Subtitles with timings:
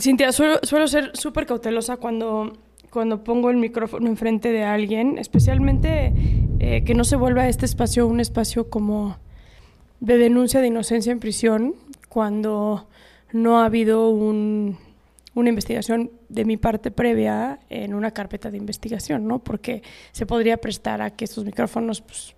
[0.00, 2.52] Cintia, suelo, suelo ser súper cautelosa cuando,
[2.90, 6.12] cuando pongo el micrófono enfrente de alguien, especialmente
[6.58, 9.18] eh, que no se vuelva este espacio un espacio como
[10.00, 11.74] de denuncia de inocencia en prisión,
[12.08, 12.88] cuando
[13.32, 14.78] no ha habido un,
[15.34, 19.38] una investigación de mi parte previa en una carpeta de investigación, ¿no?
[19.38, 22.34] Porque se podría prestar a que estos micrófonos pues,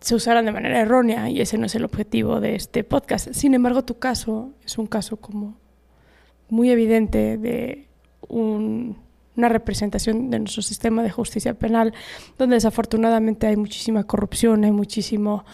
[0.00, 3.32] se usaran de manera errónea y ese no es el objetivo de este podcast.
[3.32, 5.56] Sin embargo, tu caso es un caso como
[6.48, 7.86] muy evidente de
[8.28, 11.94] una representación de nuestro sistema de justicia penal,
[12.36, 15.44] donde desafortunadamente hay muchísima corrupción, hay muchísima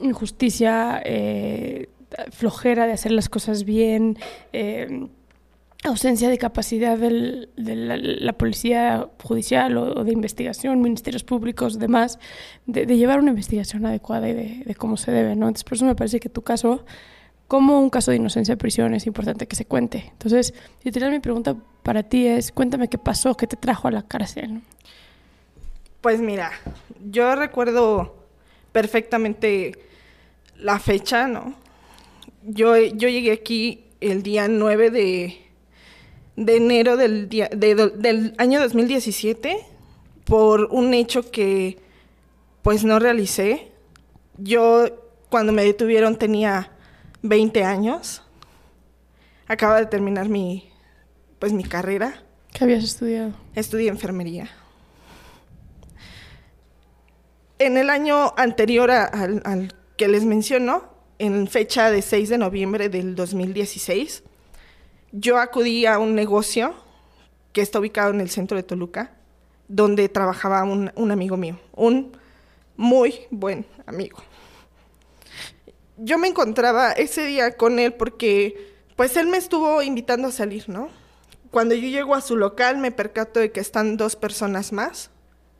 [0.00, 1.88] injusticia, eh,
[2.30, 4.18] flojera de hacer las cosas bien,
[4.52, 5.06] eh,
[5.84, 12.18] ausencia de capacidad de la, policía judicial o, de investigación, ministerios públicos, demás,
[12.66, 15.34] de, llevar una investigación adecuada y de, de, cómo se debe.
[15.34, 15.48] ¿no?
[15.48, 16.84] Entonces, por eso me parece que tu caso
[17.48, 20.06] como un caso de inocencia de prisión es importante que se cuente.
[20.12, 24.02] Entonces, literal, mi pregunta para ti es, cuéntame qué pasó, qué te trajo a la
[24.02, 24.62] cárcel.
[26.00, 26.50] Pues mira,
[27.10, 28.16] yo recuerdo
[28.72, 29.78] perfectamente
[30.56, 31.54] la fecha, ¿no?
[32.44, 35.42] Yo, yo llegué aquí el día 9 de,
[36.36, 39.58] de enero del, día, del año 2017
[40.24, 41.78] por un hecho que
[42.62, 43.70] pues no realicé.
[44.38, 44.86] Yo
[45.28, 46.72] cuando me detuvieron tenía
[47.22, 48.22] 20 años.
[49.48, 50.70] Acaba de terminar mi,
[51.38, 52.22] pues, mi carrera.
[52.52, 53.32] ¿Qué habías estudiado?
[53.54, 54.50] Estudié enfermería.
[57.58, 63.14] En el año anterior al, que les menciono, en fecha de 6 de noviembre del
[63.14, 64.24] 2016,
[65.12, 66.74] yo acudí a un negocio
[67.52, 69.12] que está ubicado en el centro de Toluca,
[69.68, 72.16] donde trabajaba un, un amigo mío, un
[72.76, 74.18] muy buen amigo
[75.96, 80.68] yo me encontraba ese día con él porque pues él me estuvo invitando a salir,
[80.68, 80.88] ¿no?
[81.50, 85.10] Cuando yo llego a su local me percato de que están dos personas más.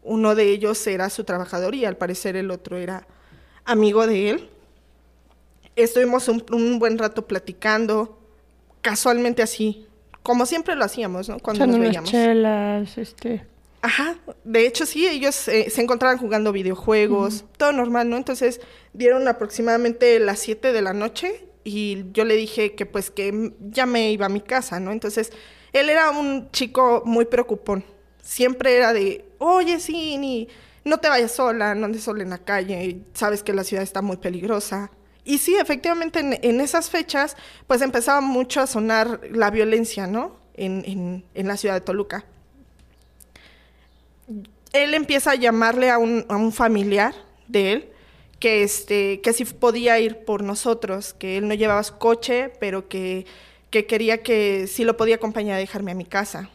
[0.02, 3.06] Uno de ellos era su trabajador y al parecer el otro era
[3.64, 4.50] amigo de él.
[5.76, 8.18] Estuvimos un, buen rato platicando,
[8.80, 9.86] casualmente así,
[10.22, 11.38] como siempre lo hacíamos, ¿no?
[11.38, 12.10] Cuando nos veíamos.
[12.10, 13.51] chelas, este...
[13.84, 18.16] Ajá, de hecho sí, ellos eh, se encontraban jugando videojuegos, todo normal, ¿no?
[18.16, 18.60] Entonces
[18.92, 23.86] dieron aproximadamente las 7 de la noche y yo le dije que pues que ya
[23.86, 24.92] me iba a mi casa, ¿no?
[24.92, 25.32] Entonces
[25.72, 27.84] él era un chico muy preocupón,
[28.22, 30.48] siempre era de, oye, sí, ni,
[30.84, 34.00] no te vayas sola, no andes sola en la calle, sabes que la ciudad está
[34.00, 34.92] muy peligrosa.
[35.24, 37.36] Y sí, efectivamente en, en esas fechas
[37.66, 40.36] pues empezaba mucho a sonar la violencia, ¿no?
[40.54, 42.26] En, en, en la ciudad de Toluca
[44.72, 47.14] él empieza a llamarle a un, a un familiar
[47.48, 47.88] de él
[48.42, 53.24] que, este, que si podía ir por nosotros, que él no llevaba coche, pero que,
[53.70, 56.50] que quería que si lo podía acompañar a dejarme a mi casa.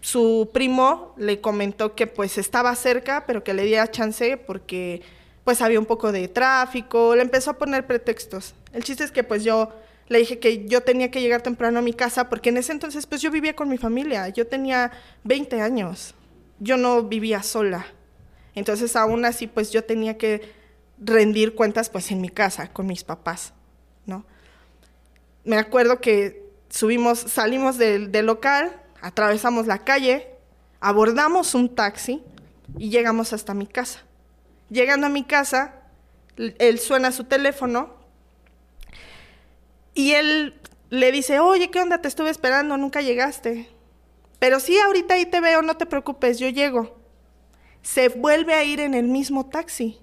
[0.00, 5.02] Su primo le comentó que pues estaba cerca, pero que le diera chance porque
[5.42, 8.54] pues había un poco de tráfico, le empezó a poner pretextos.
[8.72, 9.70] El chiste es que pues yo
[10.08, 13.06] le dije que yo tenía que llegar temprano a mi casa porque en ese entonces
[13.06, 14.92] pues yo vivía con mi familia, yo tenía
[15.24, 16.14] 20 años
[16.60, 17.86] yo no vivía sola.
[18.54, 20.52] Entonces aún así pues yo tenía que
[20.98, 23.52] rendir cuentas pues en mi casa con mis papás,
[24.06, 24.24] ¿no?
[25.44, 28.70] Me acuerdo que subimos, salimos del, del local,
[29.00, 30.28] atravesamos la calle,
[30.80, 32.22] abordamos un taxi
[32.78, 34.00] y llegamos hasta mi casa.
[34.68, 35.74] Llegando a mi casa,
[36.36, 37.94] él suena su teléfono
[39.94, 40.54] y él
[40.90, 42.00] le dice, oye, ¿qué onda?
[42.00, 43.68] Te estuve esperando, nunca llegaste.
[44.40, 46.98] Pero sí, ahorita ahí te veo, no te preocupes, yo llego.
[47.82, 50.00] Se vuelve a ir en el mismo taxi,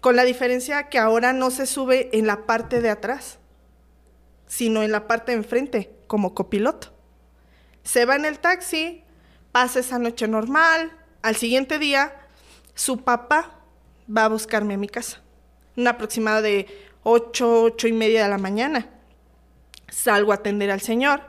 [0.00, 3.38] con la diferencia que ahora no se sube en la parte de atrás,
[4.46, 6.94] sino en la parte de enfrente, como copiloto.
[7.82, 9.02] Se va en el taxi,
[9.50, 12.14] pasa esa noche normal, al siguiente día,
[12.74, 13.60] su papá
[14.08, 15.20] va a buscarme a mi casa,
[15.76, 16.66] un aproximado de
[17.02, 18.88] 8, 8 y media de la mañana.
[19.88, 21.22] Salgo a atender al señor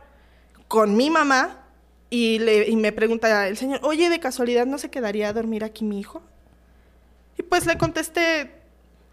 [0.68, 1.61] con mi mamá
[2.13, 5.98] y, me pregunta el señor, oye, de casualidad, ¿no se quedaría a dormir aquí mi
[5.98, 6.22] hijo?
[7.38, 8.52] Y pues le contesté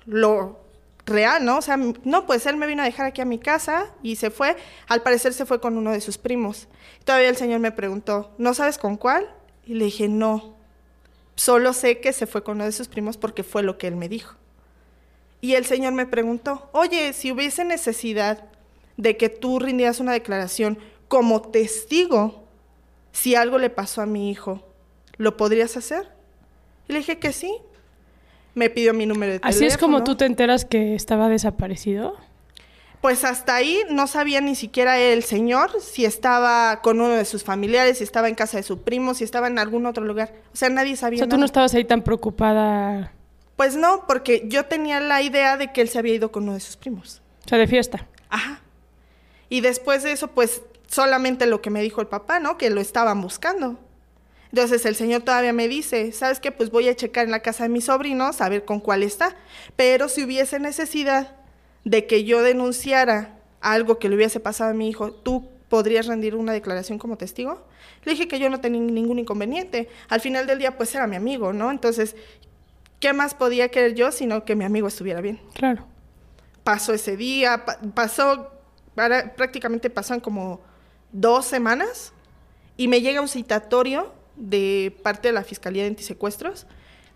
[0.04, 0.58] lo
[1.06, 1.58] real, ¿no?
[1.58, 4.30] O sea, no, pues él me vino a dejar aquí a mi casa y se
[4.30, 4.56] fue.
[4.88, 6.66] Al parecer se fue con uno de sus primos.
[7.04, 9.32] Todavía el señor me preguntó, ¿no sabes con cuál?
[9.64, 10.56] Y le dije, no.
[11.36, 13.94] Solo sé que se fue con uno de sus primos porque fue lo que él
[13.94, 14.34] me dijo.
[15.40, 18.44] Y el señor me preguntó, oye, si hubiese necesidad
[18.96, 22.47] de que tú rindieras una declaración como testigo,
[23.12, 24.62] si algo le pasó a mi hijo,
[25.16, 26.08] ¿lo podrías hacer?
[26.88, 27.52] Y le dije que sí.
[28.54, 29.56] Me pidió mi número de teléfono.
[29.56, 32.16] Así es como tú te enteras que estaba desaparecido.
[33.00, 37.44] Pues hasta ahí no sabía ni siquiera el señor si estaba con uno de sus
[37.44, 40.34] familiares, si estaba en casa de su primo, si estaba en algún otro lugar.
[40.52, 41.18] O sea, nadie O sabía.
[41.20, 43.12] sea, tú no estabas ahí tan preocupada,
[43.54, 46.54] Pues no, porque yo tenía la idea de que él se había ido con uno
[46.54, 47.22] de sus primos.
[47.46, 48.06] o sea, de fiesta.
[48.28, 48.60] Ajá.
[49.48, 52.58] Y después de eso, pues solamente lo que me dijo el papá, ¿no?
[52.58, 53.78] Que lo estaban buscando.
[54.50, 56.50] Entonces el señor todavía me dice, ¿sabes qué?
[56.50, 59.36] Pues voy a checar en la casa de mis sobrinos a ver con cuál está.
[59.76, 61.36] Pero si hubiese necesidad
[61.84, 66.34] de que yo denunciara algo que le hubiese pasado a mi hijo, ¿tú podrías rendir
[66.34, 67.62] una declaración como testigo?
[68.04, 69.88] Le dije que yo no tenía ningún inconveniente.
[70.08, 71.70] Al final del día, pues era mi amigo, ¿no?
[71.70, 72.16] Entonces,
[73.00, 75.40] ¿qué más podía querer yo sino que mi amigo estuviera bien?
[75.52, 75.84] Claro.
[76.64, 78.50] pasó ese día, pa- pasó,
[78.94, 80.60] para- prácticamente pasan como
[81.12, 82.12] dos semanas
[82.76, 86.66] y me llega un citatorio de parte de la Fiscalía de Antisecuestros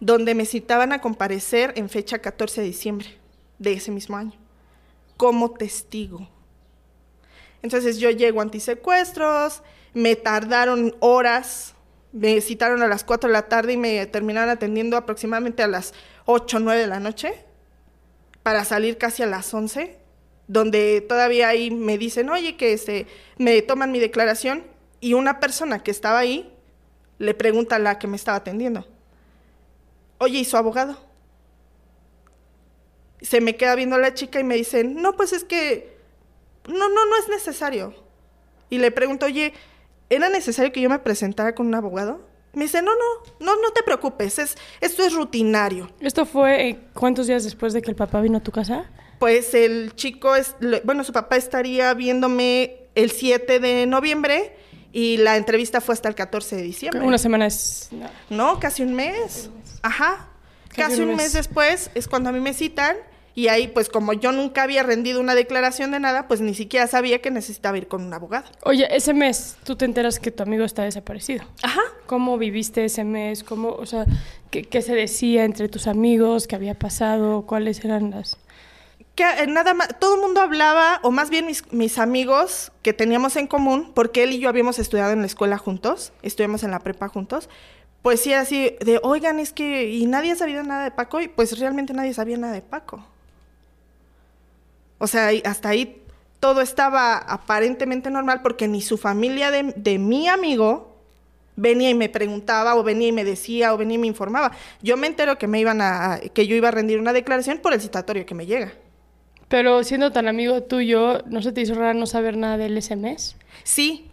[0.00, 3.08] donde me citaban a comparecer en fecha 14 de diciembre
[3.58, 4.32] de ese mismo año
[5.16, 6.28] como testigo.
[7.62, 9.62] Entonces yo llego a antisecuestros,
[9.94, 11.74] me tardaron horas,
[12.10, 15.94] me citaron a las 4 de la tarde y me terminaron atendiendo aproximadamente a las
[16.26, 17.34] 8 o 9 de la noche
[18.42, 19.96] para salir casi a las 11,
[20.48, 23.06] donde todavía ahí me dicen, oye, que este,
[23.38, 24.64] me toman mi declaración
[25.00, 26.52] y una persona que estaba ahí
[27.18, 28.86] le pregunta a la que me estaba atendiendo,
[30.18, 30.98] oye, ¿y su abogado?
[33.20, 35.96] Se me queda viendo la chica y me dice, no, pues es que,
[36.66, 37.94] no, no, no es necesario.
[38.70, 39.52] Y le pregunto, oye,
[40.10, 42.20] ¿era necesario que yo me presentara con un abogado?
[42.52, 45.90] Me dice, no, no, no, no te preocupes, es, esto es rutinario.
[46.00, 48.90] ¿Esto fue eh, cuántos días después de que el papá vino a tu casa?
[49.22, 54.52] Pues el chico, es, bueno, su papá estaría viéndome el 7 de noviembre
[54.92, 57.02] y la entrevista fue hasta el 14 de diciembre.
[57.02, 57.88] Una semana es...
[57.92, 58.10] no.
[58.30, 59.48] No, casi un mes.
[59.82, 60.28] Ajá.
[60.70, 61.26] Casi Casi, un un mes.
[61.26, 62.96] mes después es cuando a mí me citan
[63.36, 66.88] y ahí pues como yo nunca había rendido una declaración de nada, pues ni siquiera
[66.88, 68.46] sabía que necesitaba ir con un abogado.
[68.64, 71.44] Oye, ese mes tú te enteras que tu amigo está desaparecido.
[71.62, 71.82] Ajá.
[72.06, 73.44] ¿Cómo viviste ese mes?
[73.44, 74.04] ¿Cómo, o sea,
[74.50, 76.48] qué, qué se decía entre tus amigos?
[76.48, 77.46] ¿Qué había pasado?
[77.46, 78.36] ¿Cuáles eran las...?
[79.14, 82.92] Que eh, nada más, todo el mundo hablaba, o más bien mis, mis amigos que
[82.92, 86.70] teníamos en común, porque él y yo habíamos estudiado en la escuela juntos, estudiamos en
[86.70, 87.48] la prepa juntos,
[88.02, 91.58] pues sí, así de, oigan, es que, y nadie sabía nada de Paco, y pues
[91.58, 93.06] realmente nadie sabía nada de Paco.
[94.98, 96.02] O sea, hasta ahí
[96.40, 100.96] todo estaba aparentemente normal, porque ni su familia de, de mi amigo
[101.54, 104.52] venía y me preguntaba, o venía y me decía, o venía y me informaba.
[104.80, 107.72] Yo me entero que me iban a, que yo iba a rendir una declaración por
[107.72, 108.72] el citatorio que me llega.
[109.52, 112.96] Pero siendo tan amigo tuyo, ¿no se te hizo raro no saber nada del ese
[112.96, 113.36] mes?
[113.64, 114.10] Sí.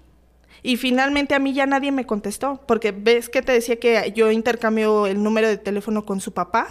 [0.63, 4.31] Y finalmente a mí ya nadie me contestó, porque ves que te decía que yo
[4.31, 6.67] intercambio el número de teléfono con su papá.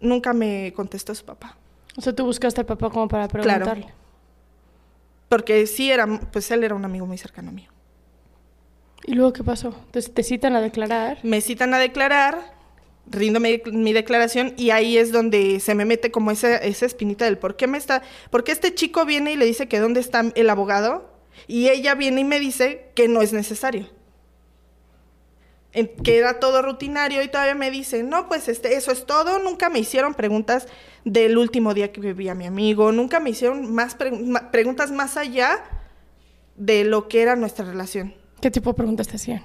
[0.00, 1.58] Nunca me contestó su papá.
[1.98, 3.42] O sea, tú buscaste al papá como para Claro.
[3.66, 3.88] preguntarle.
[5.28, 7.68] Porque sí era, pues él era un amigo muy cercano mío.
[9.04, 9.74] ¿Y luego qué pasó?
[9.86, 11.18] Entonces te citan a declarar.
[11.22, 12.54] Me citan a declarar,
[13.10, 17.38] rindo mi, declaración y ahí es donde se me mete como esa, esa espinita del
[17.38, 20.24] por qué me está, por qué este chico viene y le dice que dónde está
[20.34, 21.10] el abogado
[21.46, 23.88] y ella viene y me dice que no es necesario.
[25.74, 29.38] en- que era todo rutinario y todavía me dicen, no, pues este, eso es todo,
[29.38, 30.68] nunca me hicieron preguntas
[31.06, 33.96] del último día que vivía mi amigo, nunca me hicieron más
[34.52, 35.64] preguntas más allá
[36.56, 38.14] de lo que era nuestra relación.
[38.42, 39.42] ¿Qué tipo de preguntas te hacían?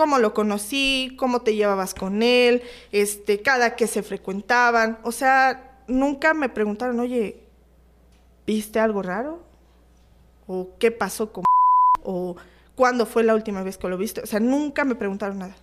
[0.00, 5.82] Cómo lo conocí, cómo te llevabas con él, este, cada que se frecuentaban, o sea,
[5.88, 7.42] nunca me preguntaron, oye,
[8.46, 9.42] ¿viste algo raro?
[10.46, 11.44] ¿O qué pasó con
[12.02, 12.34] o
[12.76, 14.22] cuándo fue la última vez que lo viste?
[14.22, 15.54] O sea, nunca me preguntaron nada.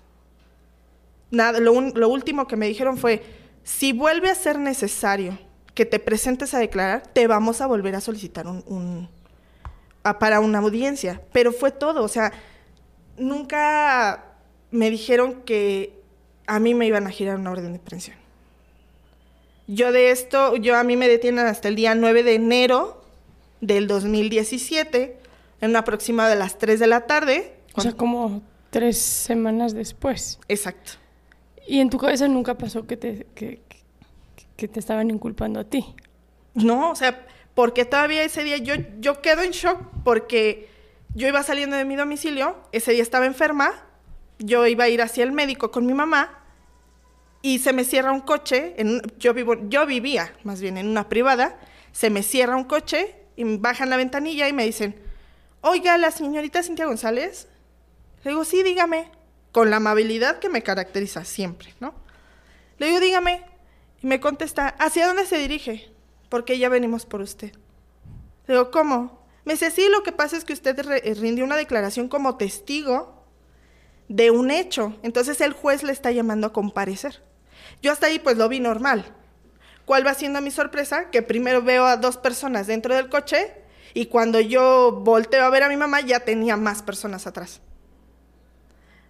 [1.32, 1.72] Nada, lo,
[2.08, 3.24] último que me dijeron fue,
[3.64, 5.40] si vuelve a ser necesario
[5.74, 9.10] que te presentes a declarar, te vamos a volver a solicitar un,
[10.20, 11.24] para una audiencia.
[11.34, 12.32] Pero fue todo, o sea,
[13.18, 14.27] nunca
[14.72, 15.94] me dijeron que
[16.46, 18.18] a mí me iban a girar una orden de aprehensión.
[19.68, 23.04] Yo de esto, yo a mí me detienen hasta el día 9 de enero
[23.60, 25.18] del 2017,
[25.62, 27.54] en una aproximada de las 3 de la tarde.
[27.74, 30.40] O sea, como tres semanas después.
[30.48, 30.94] Exacto.
[31.68, 33.62] Y en tu cabeza nunca pasó que te, que-
[34.56, 35.86] que te estaban inculpando a ti.
[36.56, 40.70] No, o sea, porque todavía ese día yo, yo quedo en shock porque
[41.14, 43.86] yo iba saliendo de mi domicilio, ese día estaba enferma,
[44.40, 46.44] yo iba a ir hacia el médico con mi mamá
[47.42, 48.76] y se me cierra un coche,
[49.18, 51.60] yo, vivo, yo vivía más bien en una privada,
[51.92, 55.00] se me cierra un coche y bajan la ventanilla y me dicen,
[55.62, 57.48] oiga, la señorita Cintia González.
[58.24, 59.10] Le digo, sí, dígame,
[59.52, 61.94] con la amabilidad que me caracteriza siempre, ¿no?
[62.80, 63.44] Le digo, dígame.
[64.02, 65.90] Y me contesta, ¿hacia dónde se dirige?
[66.30, 67.54] Porque ya venimos por usted.
[68.48, 69.26] Le digo, ¿cómo?
[69.46, 73.17] Me dice, sí, lo que pasa es que usted eh, rindió una declaración como testigo
[74.08, 74.96] de un hecho.
[75.04, 77.22] Entonces el juez le está llamando a comparecer.
[77.82, 79.06] Yo hasta ahí pues lo vi normal.
[79.86, 81.10] ¿Cuál va siendo mi sorpresa?
[81.12, 83.54] Que primero veo a dos personas dentro del coche
[83.94, 87.62] y cuando yo volteo a ver a mi mamá ya tenía más personas atrás.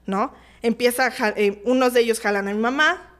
[0.05, 0.33] ¿No?
[0.61, 3.13] Empieza, a eh, unos de ellos jalan a mi mamá,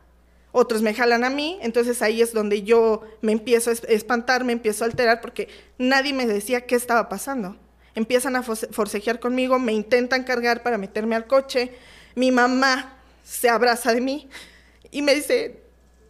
[0.51, 4.43] otros me jalan a mí, entonces ahí es donde yo me empiezo a es- espantar,
[4.43, 7.57] me empiezo a alterar porque nadie me decía qué estaba pasando.
[7.97, 11.71] Empiezan a force- forcejear conmigo, me intentan cargar para meterme al coche,
[12.13, 14.29] mi mamá se abraza de mí
[14.91, 15.63] y me dice,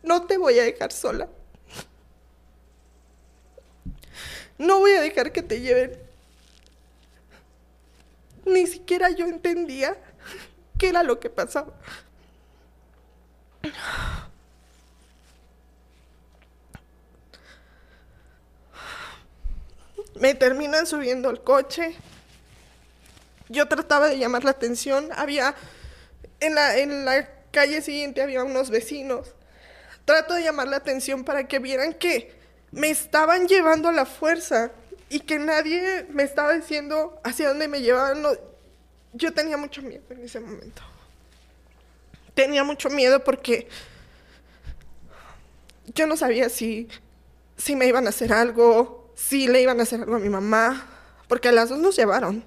[0.04, 1.30] no te voy a dejar sola.
[4.58, 5.98] No voy a dejar que te lleven.
[8.46, 9.96] Ni siquiera yo entendía
[10.78, 11.72] qué era lo que pasaba.
[20.20, 21.96] Me terminan subiendo al coche.
[23.50, 25.10] Yo trataba de llamar la atención.
[25.16, 25.56] Había
[26.40, 29.34] en la, en la calle siguiente había unos vecinos.
[30.06, 32.34] Trato de llamar la atención para que vieran que
[32.72, 34.72] me estaban llevando a la fuerza
[35.10, 38.24] y que nadie me estaba diciendo hacia dónde me llevaban.
[39.14, 40.82] Yo tenía mucho miedo en ese momento.
[42.34, 43.68] Tenía mucho miedo porque
[45.96, 46.88] yo no sabía si,
[47.58, 50.86] si me iban a hacer algo, si le iban a hacer algo a mi mamá,
[51.28, 52.44] porque a las dos nos llevaron.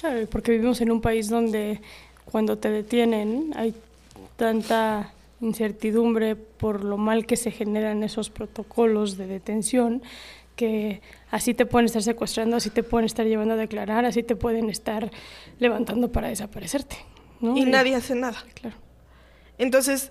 [0.00, 1.80] Claro, y porque vivimos en un país donde
[2.24, 3.72] cuando te detienen hay
[4.36, 10.02] tanta incertidumbre por lo mal que se generan esos protocolos de detención
[10.56, 14.34] que así te pueden estar secuestrando, así te pueden estar llevando a declarar, así te
[14.34, 15.10] pueden estar
[15.60, 16.96] levantando para desaparecerte.
[17.40, 17.56] ¿no?
[17.56, 18.42] Y nadie hace nada.
[18.54, 18.76] Claro.
[19.58, 20.10] Entonces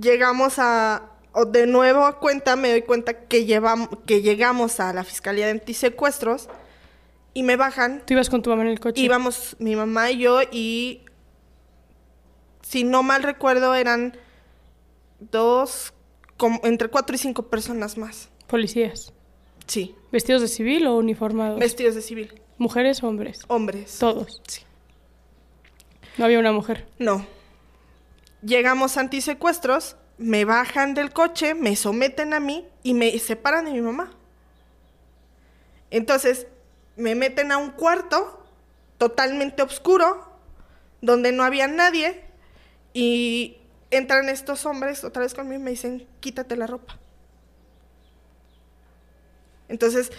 [0.00, 4.92] llegamos a, o de nuevo a cuenta, me doy cuenta que, llevamos, que llegamos a
[4.92, 6.48] la Fiscalía de Antisecuestros
[7.34, 8.02] y me bajan.
[8.06, 9.00] Tú ibas con tu mamá en el coche.
[9.00, 11.02] Íbamos mi mamá y yo y,
[12.62, 14.16] si no mal recuerdo, eran
[15.20, 15.92] dos,
[16.36, 18.28] como, entre cuatro y cinco personas más.
[18.46, 19.12] Policías.
[19.66, 21.60] Sí, ¿Vestidos de civil o uniformados?
[21.60, 23.42] vestidos de civil, ¿Mujeres o hombres?
[23.46, 23.98] hombres.
[24.00, 24.42] Todos.
[24.48, 24.62] Sí.
[26.18, 26.88] No había una mujer.
[26.98, 27.24] No.
[28.42, 33.72] Llegamos a antisecuestros, me bajan del coche, me someten a mí y me separan de
[33.72, 34.12] mi mamá.
[35.90, 36.46] Entonces,
[36.96, 38.44] me meten a un cuarto
[38.98, 40.30] totalmente oscuro,
[41.00, 42.22] donde no había nadie,
[42.92, 43.56] y
[43.90, 46.98] entran estos hombres otra vez conmigo y me dicen, quítate la ropa.
[49.68, 50.12] Entonces,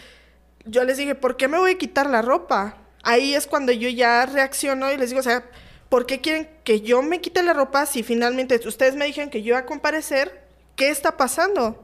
[0.66, 2.78] yo les dije, ¿por qué me voy a quitar la ropa?
[3.04, 5.44] Ahí es cuando yo ya reacciono y les digo, o sea,
[5.92, 9.44] ¿por qué quieren que yo me quite la ropa si finalmente ustedes me dijeron que
[9.44, 10.48] yo iba a comparecer?
[10.78, 11.84] ¿Qué está pasando?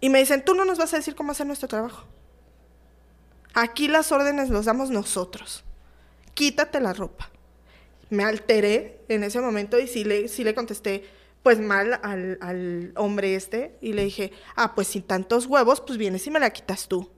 [0.00, 2.06] Y me dicen, tú no nos vas a decir cómo hacer nuestro trabajo.
[3.52, 5.64] Aquí las órdenes los damos nosotros.
[6.32, 7.30] Quítate la ropa.
[8.08, 11.04] Me alteré en ese momento y sí le, sí le contesté,
[11.42, 13.76] pues mal al, al hombre este.
[13.82, 17.10] Y le dije, ah, pues sin tantos huevos, pues vienes y me la quitas tú.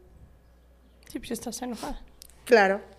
[1.09, 2.03] Sí, pues estás enojada.
[2.45, 2.96] Claro.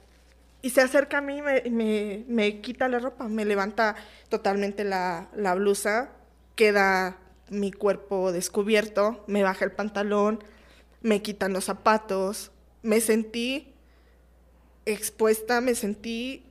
[0.62, 3.96] Y se acerca a mí, me, me, me quita la ropa, me levanta
[4.30, 6.12] totalmente la, la blusa,
[6.56, 7.18] queda
[7.50, 10.44] mi cuerpo descubierto, me baja el pantalón,
[11.02, 13.74] me quitan los zapatos, me sentí
[14.86, 16.44] expuesta, me sentí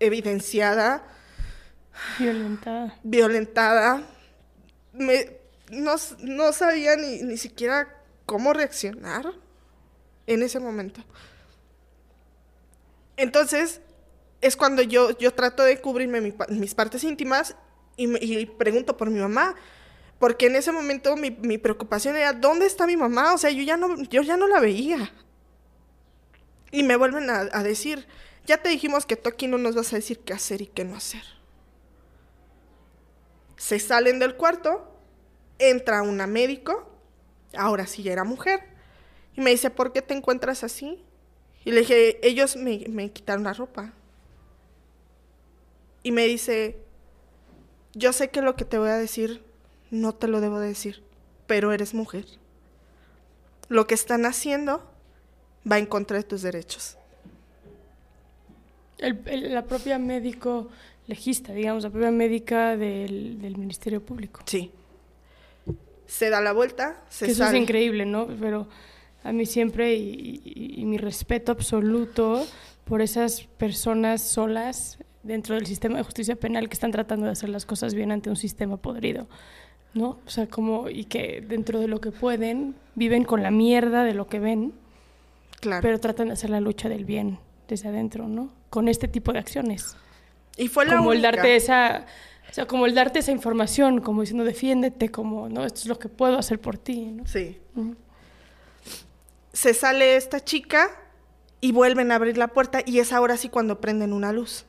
[0.00, 1.04] evidenciada,
[2.18, 2.98] Violentada.
[3.02, 4.02] violentada.
[4.92, 5.36] Me,
[5.70, 7.88] no, no sabía ni, ni siquiera
[8.26, 9.32] cómo reaccionar
[10.26, 11.02] en ese momento.
[13.16, 13.80] Entonces,
[14.40, 17.56] es cuando yo, yo trato de cubrirme mis partes íntimas
[17.96, 19.54] y, y pregunto por mi mamá.
[20.18, 23.34] Porque en ese momento mi, mi preocupación era, ¿dónde está mi mamá?
[23.34, 25.12] O sea, yo ya no, yo ya no la veía.
[26.70, 28.06] Y me vuelven a, a decir,
[28.46, 30.84] ya te dijimos que tú aquí no nos vas a decir qué hacer y qué
[30.84, 31.22] no hacer.
[33.56, 34.96] Se salen del cuarto,
[35.58, 36.90] entra una médico,
[37.56, 38.60] ahora sí ya era mujer,
[39.34, 41.04] y me dice, ¿por qué te encuentras así?
[41.64, 43.92] Y le dije, ellos me, me quitaron la ropa.
[46.02, 46.76] Y me dice,
[47.94, 49.42] yo sé que lo que te voy a decir
[49.90, 51.02] no te lo debo decir,
[51.46, 52.26] pero eres mujer.
[53.68, 54.84] Lo que están haciendo
[55.70, 56.98] va en contra de tus derechos.
[58.98, 60.68] El- el- la propia médico
[61.06, 64.42] legista, digamos, la propia médica del, del Ministerio Público.
[64.46, 64.70] Sí.
[66.06, 68.26] Se da la vuelta, se Que eso es increíble, ¿no?
[68.40, 68.68] Pero
[69.24, 72.46] a mí siempre, y, y- y mi respeto absoluto
[72.84, 77.48] por esas personas solas dentro del sistema de justicia penal que están tratando de hacer
[77.48, 79.26] las cosas bien ante un sistema podrido,
[79.94, 80.18] ¿no?
[80.26, 84.14] O sea, como, y que dentro de lo que pueden, viven con la mierda de
[84.14, 84.72] lo que ven,
[85.60, 85.80] Claro.
[85.82, 87.38] pero tratan de hacer la lucha del bien
[87.68, 88.50] desde adentro, ¿no?
[88.68, 89.96] Con este tipo de acciones.
[90.58, 91.32] y fue la como el única.
[91.32, 92.04] darte esa
[92.50, 95.98] o sea, como el darte esa información, como diciendo defiéndete, como no, esto es lo
[95.98, 97.26] que puedo hacer por ti, ¿no?
[97.26, 97.58] Sí.
[97.74, 97.96] Ujú.
[99.54, 100.90] Se sale esta chica
[101.62, 104.66] y vuelven a abrir la puerta y es ahora sí cuando prenden una luz.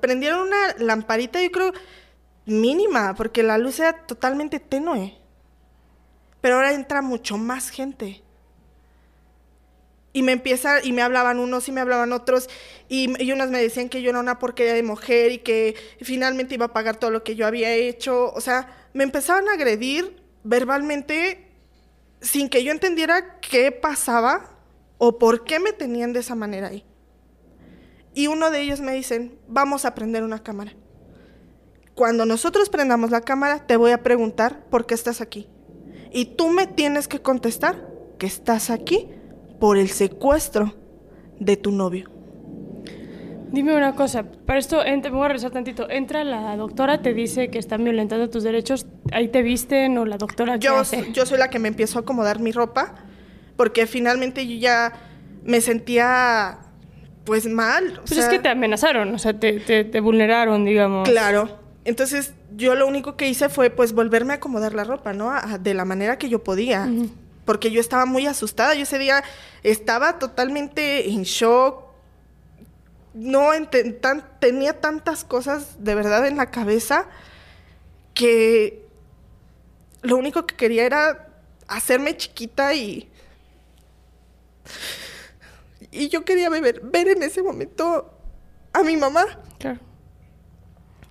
[0.00, 1.72] Prendieron una lamparita, yo creo
[2.46, 5.14] mínima, porque la luz era totalmente tenue.
[6.40, 8.22] Pero ahora entra mucho más gente.
[10.12, 12.48] Y me empieza, y me hablaban unos y me hablaban otros,
[12.88, 16.66] y, y me decían que yo era una porquería de mujer y que finalmente iba
[16.66, 18.32] a pagar todo lo que yo había hecho.
[18.32, 21.43] O sea, me empezaban a agredir verbalmente
[22.24, 24.56] sin que yo entendiera qué pasaba
[24.98, 26.84] o por qué me tenían de esa manera ahí.
[28.14, 30.72] Y uno de ellos me dicen, vamos a prender una cámara.
[31.94, 35.48] Cuando nosotros prendamos la cámara, te voy a preguntar por qué estás aquí.
[36.12, 39.08] Y tú me tienes que contestar que estás aquí
[39.60, 40.74] por el secuestro
[41.38, 42.13] de tu novio.
[43.54, 45.88] Dime una cosa, para esto ent- me voy a regresar tantito.
[45.88, 50.18] Entra la doctora, te dice que están violentando tus derechos, ahí te visten o la
[50.18, 51.12] doctora Yo, hace?
[51.12, 52.96] yo soy la que me empiezo a acomodar mi ropa
[53.56, 54.92] porque finalmente yo ya
[55.44, 56.58] me sentía
[57.24, 58.00] pues mal.
[58.06, 61.08] Pues es que te amenazaron, o sea, te, te, te vulneraron, digamos.
[61.08, 61.48] Claro.
[61.84, 65.30] Entonces yo lo único que hice fue pues volverme a acomodar la ropa, ¿no?
[65.30, 66.88] A- de la manera que yo podía.
[67.44, 68.74] Porque yo estaba muy asustada.
[68.74, 69.22] Yo ese día
[69.62, 71.83] estaba totalmente en shock.
[73.14, 73.50] No
[74.00, 77.06] tan- tenía tantas cosas de verdad en la cabeza
[78.12, 78.84] que
[80.02, 81.28] lo único que quería era
[81.68, 83.10] hacerme chiquita y
[85.90, 88.10] y yo quería ver, ver en ese momento
[88.72, 89.24] a mi mamá.
[89.58, 89.78] Claro.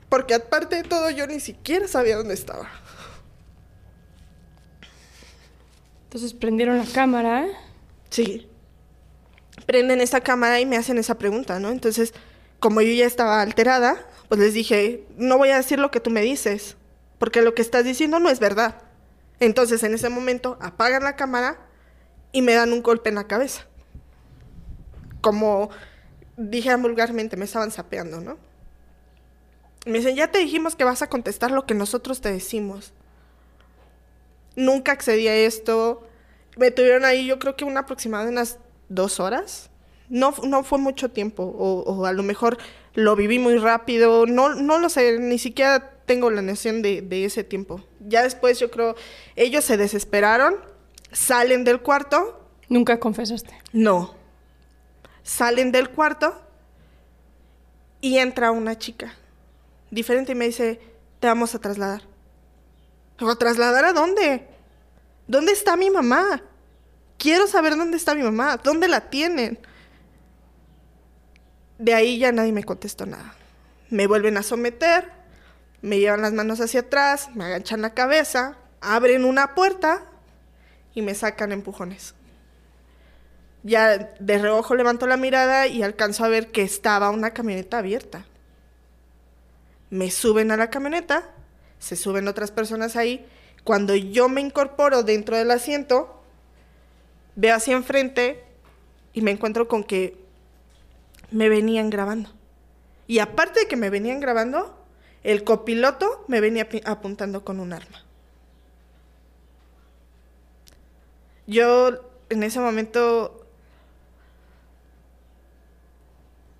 [0.10, 2.70] Porque aparte de todo, yo ni siquiera sabía dónde estaba.
[6.06, 7.48] Entonces prendieron la cámara.
[8.10, 8.48] Sí.
[9.66, 11.70] Prenden esa cámara y me hacen esa pregunta, ¿no?
[11.70, 12.13] Entonces,
[12.60, 13.98] como yo ya estaba alterada,
[14.30, 16.76] pues les dije, no voy a decir lo que tú me dices,
[17.20, 18.82] porque lo que estás diciendo no es verdad.
[19.39, 21.58] Entonces, en ese momento, apagan la cámara
[22.32, 23.66] y me dan un golpe en la cabeza.
[25.22, 25.70] Como
[26.38, 28.38] dije vulgarmente, me estaban sapeando, ¿no?
[29.86, 32.94] Me dicen, ya te dijimos que vas a contestar lo que nosotros te decimos.
[34.56, 36.08] Nunca accedí a esto.
[36.58, 38.58] Me tuvieron ahí, yo creo que una aproximada de unas
[38.93, 39.69] dos horas.
[40.10, 42.58] No, no fue mucho tiempo, o, o a lo mejor
[42.93, 44.25] lo viví muy rápido.
[44.25, 47.84] No, no lo sé, ni siquiera tengo la noción de, de ese tiempo.
[47.99, 48.95] Ya después, yo creo,
[49.36, 50.56] ellos se desesperaron,
[51.12, 52.39] salen del cuarto.
[52.69, 53.53] Nunca confesaste.
[53.71, 54.15] No.
[55.23, 56.36] Salen del cuarto
[58.01, 59.15] y entra una chica
[59.89, 60.82] diferente y me dice,
[61.19, 62.01] te vamos a trasladar.
[63.19, 64.47] ¿A trasladar a dónde?
[65.27, 66.43] ¿Dónde está mi mamá?
[67.17, 69.60] Quiero saber dónde está mi mamá, dónde la tienen.
[71.78, 73.36] De ahí ya nadie me contestó nada.
[73.89, 75.12] Me vuelven a someter,
[75.82, 80.06] me llevan las manos hacia atrás, me aganchan la cabeza, abren una puerta
[80.93, 82.15] y me sacan empujones.
[83.63, 88.26] Ya de reojo levanto la mirada y alcanzo a ver que estaba una camioneta abierta.
[89.89, 91.30] Me suben a la camioneta,
[91.80, 93.26] se suben otras personas ahí.
[93.63, 96.22] Cuando yo me incorporo dentro del asiento,
[97.36, 98.43] veo hacia enfrente
[99.13, 100.17] y me encuentro con que
[101.32, 102.30] me venían grabando.
[103.08, 104.78] Y aparte de que me venían grabando,
[105.24, 108.04] el copiloto me venía apuntando con un arma.
[111.46, 113.46] Yo en ese momento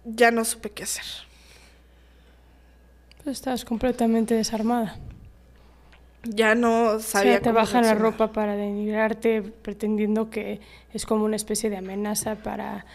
[0.04, 1.06] ya no supe qué hacer.
[3.24, 4.98] Pues estabas completamente desarmada.
[6.24, 10.62] Ya no sabía o te bajan la ropa para denigrarte, pretendiendo que
[10.94, 12.86] es como una especie de amenaza para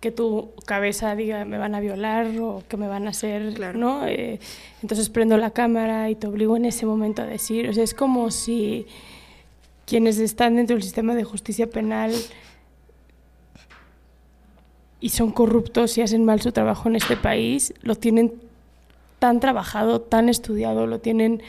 [0.00, 4.06] que tu cabeza diga me van a violar o que me van a hacer, ¿no?
[4.06, 4.38] Eh,
[4.82, 7.94] entonces prendo la cámara y te obligo en ese momento a decir, o sea, es
[7.94, 8.86] como si
[9.86, 12.12] quienes están dentro del sistema de justicia penal
[15.00, 18.34] y son corruptos y hacen mal su trabajo en este país, lo tienen
[19.18, 21.42] tan trabajado, tan estudiado, lo tienen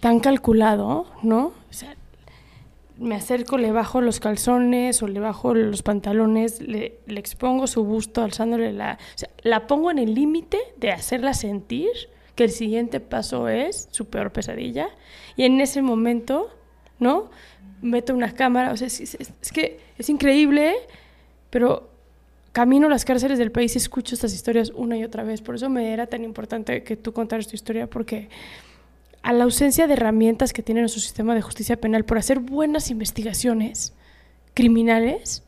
[0.00, 1.52] tan calculado, ¿no?
[1.70, 1.94] O sea,
[2.98, 8.22] me acerco, le bajo los calzones o le bajo los pantalones, le, expongo su busto
[8.22, 8.98] alzándole la...
[9.14, 11.90] O sea, la pongo en el límite de hacerla sentir
[12.34, 14.88] que el siguiente paso es su peor pesadilla.
[15.36, 16.50] Y en ese momento
[17.00, 17.30] ¿no?
[17.82, 19.16] Meto una cámara, o sea, es,
[19.52, 20.74] que es increíble,
[21.48, 21.88] pero
[22.52, 25.40] camino a las cárceles del país y escucho estas historias una y otra vez.
[25.40, 28.28] Por eso me era tan importante que tú contaras tu historia, porque
[29.22, 32.90] a la ausencia de herramientas que tiene nuestro sistema de justicia penal por hacer buenas
[32.90, 33.92] investigaciones
[34.54, 35.42] criminales,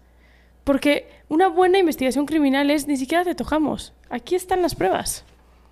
[0.65, 3.93] porque una buena investigación criminal es ni siquiera te tojamos.
[4.11, 5.25] Aquí están las pruebas.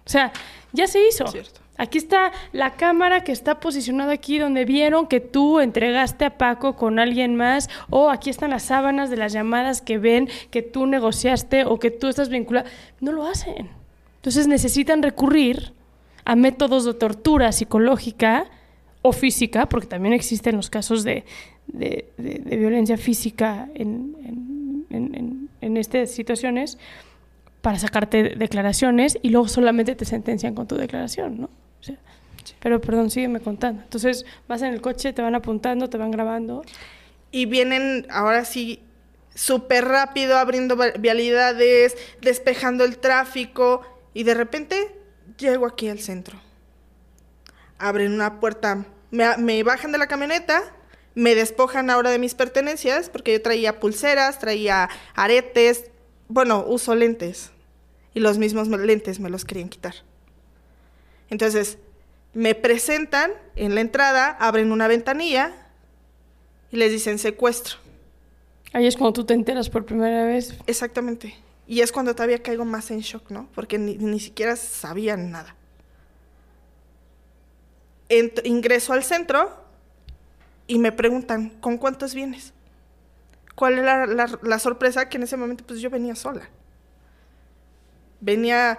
[0.07, 0.33] O sea,
[0.73, 1.27] ya se hizo.
[1.29, 1.61] Cierto.
[1.77, 6.77] Aquí está la cámara que está posicionada aquí donde vieron que tú entregaste a Paco
[6.77, 10.85] con alguien más o aquí están las sábanas de las llamadas que ven que tú
[10.85, 12.69] negociaste o que tú estás vinculado.
[13.01, 13.71] No lo hacen.
[14.17, 15.73] Entonces necesitan recurrir
[16.31, 18.47] a métodos de tortura psicológica
[19.03, 21.25] o física, porque también existen los casos de,
[21.66, 24.87] violencia física en,
[25.61, 26.79] en estas situaciones,
[27.62, 31.51] para sacarte declaraciones y luego solamente te sentencian con tu declaración, ¿no?
[32.61, 33.83] Pero perdón, sígueme contando.
[33.83, 36.62] Entonces vas en el coche, te van apuntando, te van grabando.
[37.33, 38.81] Y vienen ahora sí
[39.35, 43.83] súper rápido, abriendo vialidades, despejando el tráfico.
[44.14, 45.00] Y de repente
[45.40, 46.38] llego aquí al centro.
[47.79, 50.62] Abren una puerta, me, me bajan de la camioneta,
[51.14, 55.90] me despojan ahora de mis pertenencias, porque yo traía pulseras, traía aretes,
[56.29, 57.50] bueno, uso lentes.
[58.14, 59.94] Y los mismos lentes me los querían quitar.
[61.29, 61.79] Entonces,
[62.33, 65.53] me presentan en la entrada, abren una ventanilla
[66.70, 67.76] y les dicen secuestro.
[68.72, 70.55] Ahí es cuando tú te enteras por primera vez.
[70.66, 71.35] Exactamente.
[71.70, 73.48] Y es cuando todavía caigo más en shock, ¿no?
[73.54, 75.54] Porque ni, siquiera sabían nada.
[78.44, 79.64] ingreso al centro
[80.66, 82.52] y me preguntan, ¿con cuántos vienes?
[83.54, 85.09] ¿Cuál es la, la, sorpresa?
[85.09, 86.48] Que en ese momento pues yo venía sola.
[88.20, 88.78] Venía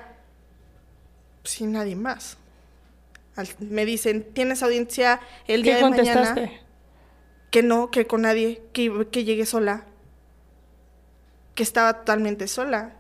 [1.44, 2.38] sin nadie más
[3.60, 6.36] me dicen, ¿tienes audiencia el día de mañana?
[7.50, 9.86] Que no, que con nadie, que, que llegué sola,
[11.56, 12.94] que estaba totalmente sola.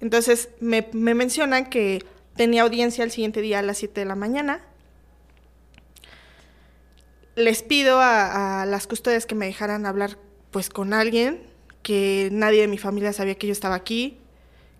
[0.00, 2.04] Entonces me, me mencionan que
[2.36, 4.60] tenía audiencia el siguiente día a las 7 de la mañana.
[7.34, 10.18] Les pido a, a, las custodias que me dejaran hablar
[10.50, 11.42] pues con alguien,
[11.82, 14.18] que nadie de mi familia sabía que yo estaba aquí,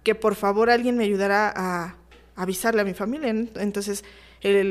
[0.03, 1.97] que por favor alguien me ayudara a
[2.37, 3.31] avisarle a mi familia.
[3.31, 4.05] Entonces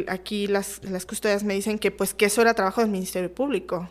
[0.07, 3.89] aquí las, las, custodias me dicen que pues que eso era trabajo del Ministerio Público,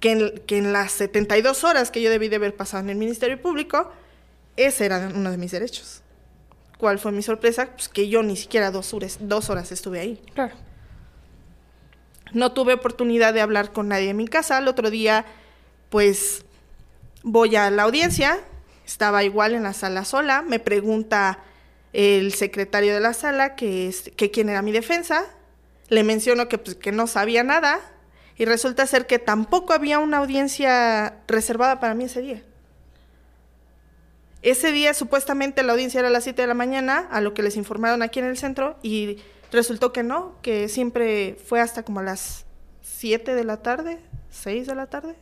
[0.00, 2.96] que en, que en las 72 horas que yo debí de haber pasado en el
[2.96, 3.90] Ministerio Público,
[4.56, 6.02] ese era uno de mis derechos.
[6.78, 7.70] ¿Cuál fue mi sorpresa?
[7.74, 10.20] Pues que yo ni siquiera dos horas, dos horas estuve ahí.
[10.34, 10.54] Claro.
[12.32, 14.58] No tuve oportunidad de hablar con nadie en mi casa.
[14.58, 15.24] El otro día,
[15.88, 16.44] pues,
[17.22, 18.40] voy a la audiencia.
[18.84, 20.42] Estaba igual en la sala sola.
[20.42, 21.38] Me pregunta
[21.94, 25.24] el secretario de la sala, que, es, que quien era mi defensa,
[25.88, 27.80] le menciono que, pues, que no sabía nada
[28.38, 32.42] y resulta ser que tampoco había una audiencia reservada para mí ese día.
[34.42, 37.42] Ese día supuestamente la audiencia era a las 7 de la mañana, a lo que
[37.42, 39.18] les informaron aquí en el centro, y
[39.50, 42.44] resultó que no, que siempre fue hasta como a las
[42.82, 43.98] 7 de la tarde,
[44.30, 45.16] 6 de la tarde,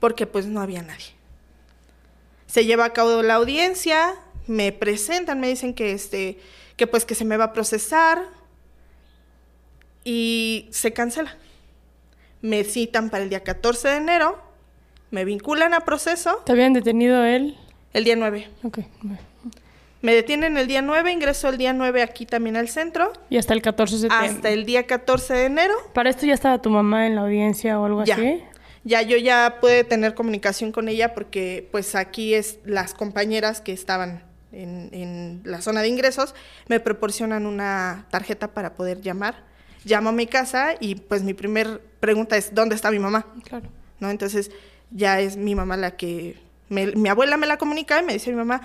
[0.00, 1.14] porque pues no había nadie.
[2.46, 4.14] Se lleva a cabo la audiencia,
[4.46, 6.40] me presentan, me dicen que este,
[6.76, 8.39] que pues que se me va a procesar
[10.10, 11.36] y se cancela.
[12.42, 14.38] Me citan para el día 14 de enero
[15.12, 17.56] me vinculan a proceso ¿Te habían detenido él?
[17.92, 18.48] el día 9.
[18.64, 18.78] Ok.
[19.02, 19.20] bueno.
[20.02, 23.52] Me detienen el día 9, ingreso el día 9 aquí también al centro, Y hasta
[23.54, 24.28] el 14 de septiembre.
[24.30, 25.74] hasta el día 14 de enero.
[25.92, 28.14] ¿Para esto ya estaba tu mamá en la audiencia o algo Ya.
[28.14, 28.42] así?
[28.82, 33.72] Ya yo ya pude tener comunicación con ella porque pues aquí es las compañeras que
[33.72, 36.34] estaban en, en la zona de ingresos
[36.66, 39.49] me proporcionan una tarjeta para poder llamar.
[39.84, 43.26] Llamo a mi casa y pues mi primer pregunta es ¿dónde está mi mamá?
[43.44, 43.68] Claro.
[43.98, 44.10] ¿No?
[44.10, 44.50] Entonces
[44.90, 46.36] ya es mi mamá la que
[46.68, 48.60] me- mi abuela me la comunica y me dice mi mamá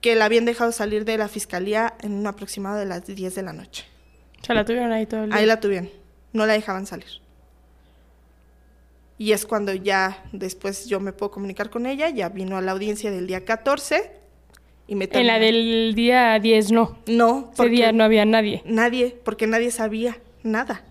[0.00, 3.42] que la habían dejado salir de la fiscalía en un aproximado de las 10 de
[3.42, 3.84] la noche.
[4.40, 5.38] O sea, la tuvieron ahí todo el día.
[5.38, 5.90] Ahí la tuvieron,
[6.32, 7.08] no la dejaban salir.
[9.16, 12.72] Y es cuando ya después yo me puedo comunicar con ella, ya vino a la
[12.72, 14.12] audiencia del día 14
[14.86, 15.40] y me En la terminó.
[15.40, 16.98] del día 10 no.
[17.08, 18.62] No, Ese día no había nadie.
[18.64, 20.82] nadie, porque nadie sabía nada.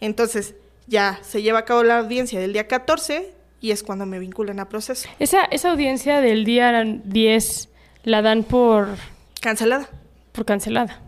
[0.00, 0.54] Entonces,
[0.86, 4.60] ya se lleva a cabo la audiencia del día 14 y es cuando me vinculan
[4.60, 5.08] a proceso.
[5.18, 7.68] Esa, esa audiencia del día 10
[8.04, 8.88] la dan por,
[9.40, 9.88] Cancelada.
[10.32, 11.00] por cancelada.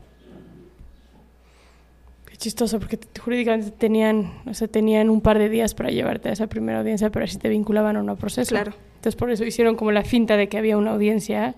[2.27, 6.33] Qué chistoso, porque jurídicamente tenían, o sea, tenían un par de días para llevarte a
[6.33, 8.51] esa primera audiencia, pero si te vinculaban o no a proceso.
[8.51, 8.73] Claro.
[8.97, 11.55] Entonces por eso hicieron como la finta de que había una audiencia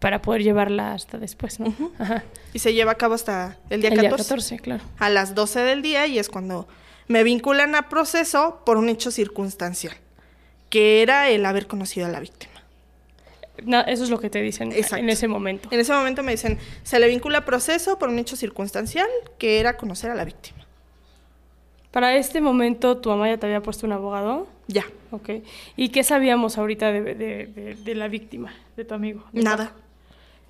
[0.00, 1.72] para poder llevarla hasta después, ¿no?
[1.98, 2.24] Ajá.
[2.52, 4.08] Y se lleva a cabo hasta el día El 14.
[4.08, 4.84] día 14, claro.
[4.98, 6.66] a las 12 del día y es cuando
[7.06, 9.94] me vinculan a proceso por un hecho circunstancial,
[10.70, 12.52] que era el haber conocido a la víctima.
[13.64, 14.96] Na- eso es lo que te dicen Exacto.
[15.04, 15.68] en ese momento.
[15.70, 19.08] En ese momento me dicen, se le vincula a proceso por un hecho circunstancial,
[19.38, 20.58] que era conocer a la víctima.
[21.90, 24.46] Para este momento, ¿tu mamá ya te había puesto un abogado?
[24.68, 25.28] Ya, Ok.
[25.76, 27.14] ¿Y qué sabíamos ahorita de, de-
[27.46, 29.24] de- de la víctima, de tu amigo?
[29.32, 29.72] nada.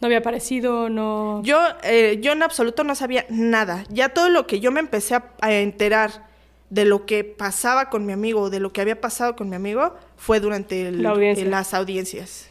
[0.01, 0.89] ¿No había aparecido?
[0.89, 1.43] ¿No...?
[1.43, 3.85] Yo, eh, yo en absoluto no sabía nada.
[3.91, 6.27] Ya todo lo que yo me empecé a, a enterar
[6.71, 9.95] de lo que pasaba con mi amigo, de lo que había pasado con mi amigo,
[10.17, 11.45] fue durante el- La audiencia.
[11.45, 12.49] en las audiencias.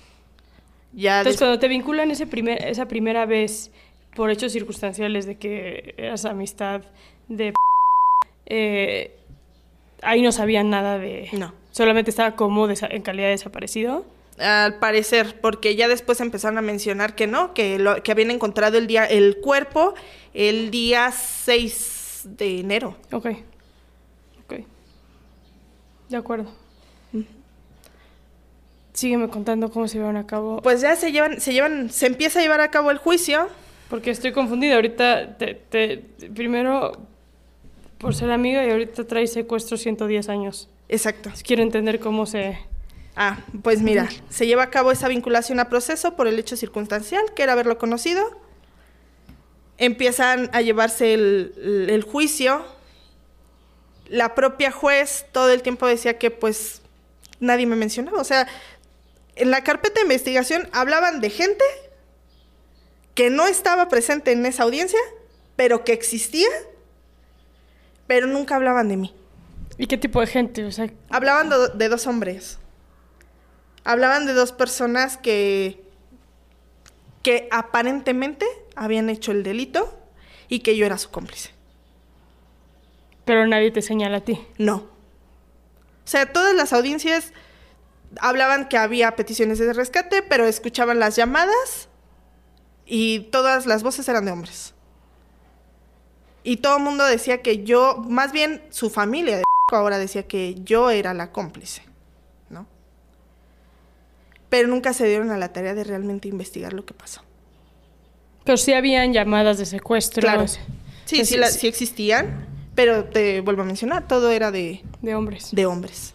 [0.94, 3.72] Ya Entonces, des- cuando te vinculan ese primer, esa primera vez
[4.16, 6.82] por hechos circunstanciales de que eras amistad
[7.30, 7.54] de...
[8.46, 9.16] eh,
[10.02, 11.30] ahí no sabían nada de...
[11.34, 11.54] No.
[11.72, 14.06] Solamente estaba como en calidad de desaparecido.
[14.40, 18.78] Al parecer, porque ya después empezaron a mencionar que no, que, lo, que habían encontrado
[18.78, 19.94] el día, el cuerpo
[20.34, 22.96] el día 6 de enero.
[23.12, 23.26] Ok.
[24.46, 24.54] Ok.
[26.10, 26.52] De acuerdo.
[28.94, 30.62] Sígueme contando cómo se llevaron a cabo.
[30.62, 33.48] Pues ya se llevan, se llevan, se empieza a llevar a cabo el juicio.
[33.90, 34.76] Porque estoy confundida.
[34.76, 35.98] Ahorita, te, te-
[36.36, 36.92] primero,
[37.98, 40.70] por ser amiga, y ahorita trae secuestro 110 años.
[40.90, 41.32] Exacto.
[41.44, 42.58] Quiero entender cómo se...
[43.22, 47.22] Ah, pues mira, se lleva a cabo esa vinculación a proceso por el hecho circunstancial,
[47.36, 48.40] que era haberlo conocido.
[49.78, 52.66] Empiezan a llevarse el, juicio.
[54.08, 56.82] La propia juez todo el tiempo decía que pues
[57.42, 58.22] nadie me mencionaba.
[58.22, 58.48] O sea,
[59.36, 61.66] en la carpeta de investigación hablaban de gente
[63.16, 65.00] que no estaba presente en esa audiencia,
[65.58, 66.48] pero que existía,
[68.08, 69.14] pero nunca hablaban de mí.
[69.78, 70.64] ¿Y qué tipo de gente?
[70.64, 72.60] O sea, Hablaban de, de dos hombres.
[73.84, 75.84] Hablaban de dos personas que,
[77.24, 79.98] que aparentemente habían hecho el delito
[80.48, 81.52] y que yo era su cómplice.
[83.26, 84.40] pero nadie te señala a ti.
[84.58, 84.76] No.
[84.76, 84.88] O
[86.06, 87.32] sea, todas las audiencias
[88.20, 91.90] hablaban que había peticiones de rescate, pero escuchaban las llamadas
[92.88, 94.74] y todas las voces eran de hombres.
[96.44, 100.56] Y todo el mundo decía que yo, más bien su familia de ahora decía que
[100.64, 101.84] yo era la cómplice.
[104.50, 107.22] Pero nunca se dieron a la tarea de realmente investigar lo que pasó.
[108.44, 110.22] Pero sí habían llamadas de secuestro.
[110.22, 110.46] Claro.
[111.06, 115.50] Sí, sí, la- sí existían, pero te vuelvo a mencionar, todo era de, De hombres.
[115.52, 116.14] de hombres.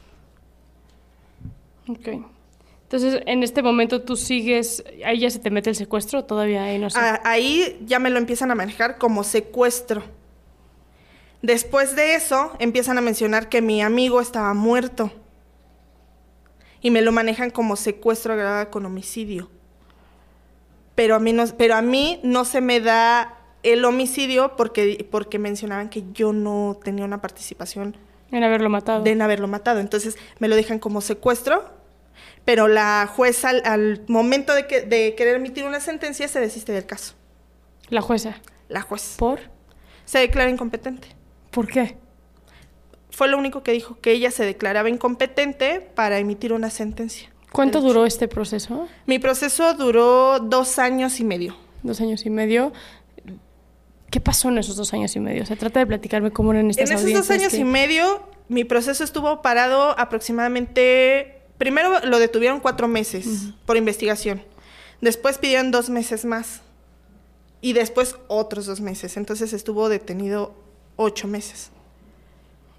[1.89, 2.09] Ok.
[2.85, 6.65] Entonces, en este momento tú sigues, ahí ya se te mete el secuestro o todavía
[6.65, 6.99] ahí no sé.
[6.99, 10.03] Ah, ahí ya me lo empiezan a manejar como secuestro.
[11.43, 15.11] Después de eso, empiezan a mencionar que mi amigo estaba muerto.
[16.85, 19.51] Y me lo manejan como secuestro agravado con homicidio.
[20.95, 25.39] Pero a mí no, pero a mí no se me da el homicidio porque, porque
[25.39, 27.97] mencionaban que yo no tenía una participación
[28.31, 29.03] en haberlo matado.
[29.03, 29.81] de en haberlo matado.
[29.81, 31.65] Entonces me lo dejan como secuestro,
[32.45, 36.73] pero la jueza al, al momento de, que, de querer emitir una sentencia se desiste
[36.73, 37.15] del caso.
[37.89, 38.37] La jueza.
[38.69, 39.41] La juez ¿Por?
[40.05, 41.09] se declara incompetente.
[41.51, 41.97] ¿Por qué?
[43.15, 47.31] Fue lo único que dijo, que ella se declaraba incompetente para emitir una sentencia.
[47.53, 48.89] ¿Cuánto duró este proceso?
[49.07, 51.57] Mi proceso duró dos años y medio.
[51.85, 52.73] Dos años y medio.
[54.11, 55.47] ¿Qué pasó en esos dos años y medio?
[55.47, 58.65] Se trata de platicarme cómo eran estas en esos dos años que- y medio mi
[58.65, 63.27] proceso estuvo parado aproximadamente, primero lo detuvieron cuatro meses
[63.65, 64.43] por investigación,
[65.01, 66.61] después pidieron dos meses más
[67.61, 70.55] y después otros dos meses, entonces estuvo detenido
[70.97, 71.71] ocho meses.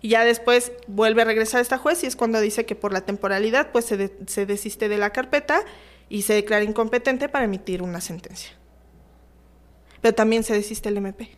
[0.06, 3.02] Y ya después vuelve a regresar esta juez y es cuando dice que por la
[3.02, 5.62] temporalidad pues se, de- se desiste de la carpeta
[6.10, 8.52] y se declara incompetente para emitir una sentencia.
[10.02, 11.32] Pero también se desiste el MP.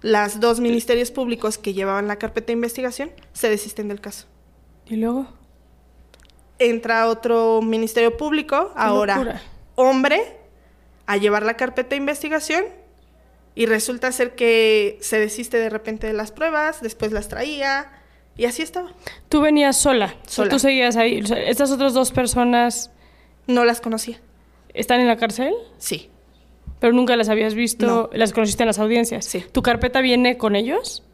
[0.00, 4.26] Las dos ministerios públicos que llevaban la carpeta de investigación se desisten del caso.
[4.86, 5.28] ¿Y luego?
[6.58, 9.42] Entra otro ministerio público, ahora locura.
[9.76, 10.36] hombre,
[11.06, 12.64] a llevar la carpeta de investigación
[13.54, 17.90] y resulta ser que se desiste de repente de las pruebas, después las traía
[18.36, 18.92] y así estaba.
[19.28, 20.16] Tú venías sola.
[20.50, 21.22] Tú seguías ahí.
[21.46, 22.90] Estas otras dos personas
[23.46, 24.20] No las conocía.
[24.72, 26.10] están en la cárcel, Sí.
[26.80, 27.86] pero nunca las habías visto.
[27.86, 28.10] No.
[28.12, 29.24] Las conociste en las audiencias.
[29.24, 29.44] Sí.
[29.52, 31.04] ¿Tu carpeta viene con ellos?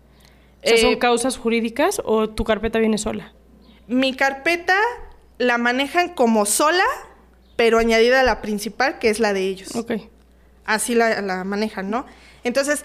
[0.63, 3.33] O sea, Eh, ¿Son causas jurídicas o tu carpeta viene sola?
[3.87, 4.79] Mi carpeta
[5.39, 6.85] la manejan como sola,
[7.57, 9.75] pero añadida a la principal, que es la de ellos.
[9.77, 9.93] Ok.
[10.65, 12.07] Así la, la manejan, ¿no?
[12.45, 12.85] Entonces,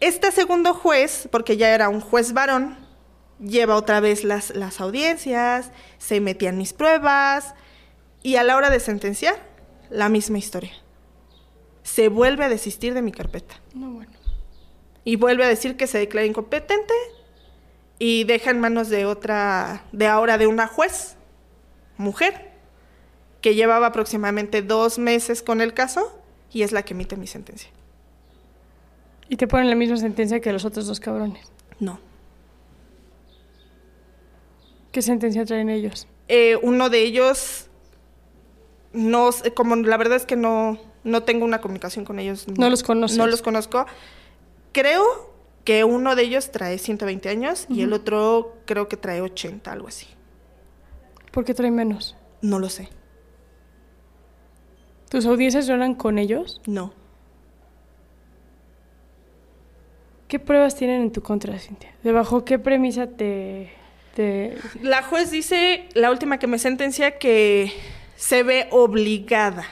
[0.00, 2.76] este segundo juez, porque ya era un juez varón,
[3.40, 7.54] lleva otra vez las, las audiencias, se metían mis pruebas,
[8.22, 9.36] y a la hora de sentenciar,
[9.90, 10.72] la misma historia.
[11.82, 13.54] Se vuelve a desistir de mi carpeta.
[13.74, 14.12] No, bueno.
[15.04, 16.94] Y vuelve a decir que se declara incompetente
[17.98, 21.16] y deja en manos de otra, de ahora de una juez,
[21.96, 22.50] mujer,
[23.40, 26.20] que llevaba aproximadamente dos meses con el caso
[26.52, 27.70] y es la que emite mi sentencia.
[29.28, 31.46] Y te ponen la misma sentencia que los otros dos cabrones.
[31.80, 31.98] No.
[34.92, 36.06] ¿Qué sentencia traen ellos?
[36.28, 37.66] Eh, uno de ellos,
[38.92, 42.46] no, sé, como la verdad es que no, no tengo una comunicación con ellos.
[42.48, 43.18] No los conoces.
[43.18, 43.86] No los conozco.
[44.72, 45.34] Creo
[45.64, 49.88] que uno de ellos trae 120 años y el otro creo que trae 80, algo
[49.88, 50.06] así.
[51.32, 52.16] ¿Por qué traen menos?
[52.40, 52.88] No lo sé.
[55.10, 56.60] ¿Tus audiencias no eran con ellos?
[56.66, 56.92] No.
[60.28, 61.94] ¿Qué pruebas tienen en tu contra, Cintia?
[62.02, 63.72] ¿Debajo qué premisa te,
[64.14, 64.56] te...
[64.82, 67.72] La juez dice, la última que me sentencia, que
[68.16, 69.64] se ve obligada.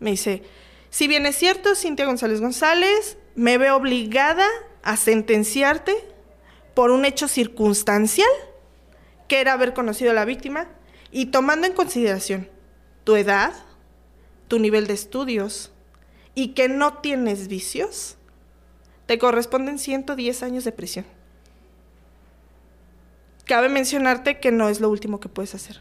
[0.00, 0.42] Me dice,
[0.90, 4.46] si bien es cierto, Cintia González González, me ve obligada
[4.82, 5.94] a sentenciarte
[6.74, 8.28] por un hecho circunstancial,
[9.28, 10.68] que era haber conocido a la víctima,
[11.10, 12.50] y tomando en consideración
[13.04, 13.54] tu edad,
[14.48, 15.72] tu nivel de estudios,
[16.34, 18.15] y que no tienes vicios,
[19.06, 21.04] te corresponden 110 años de prisión.
[23.44, 25.80] Cabe mencionarte que no es lo último que puedes hacer.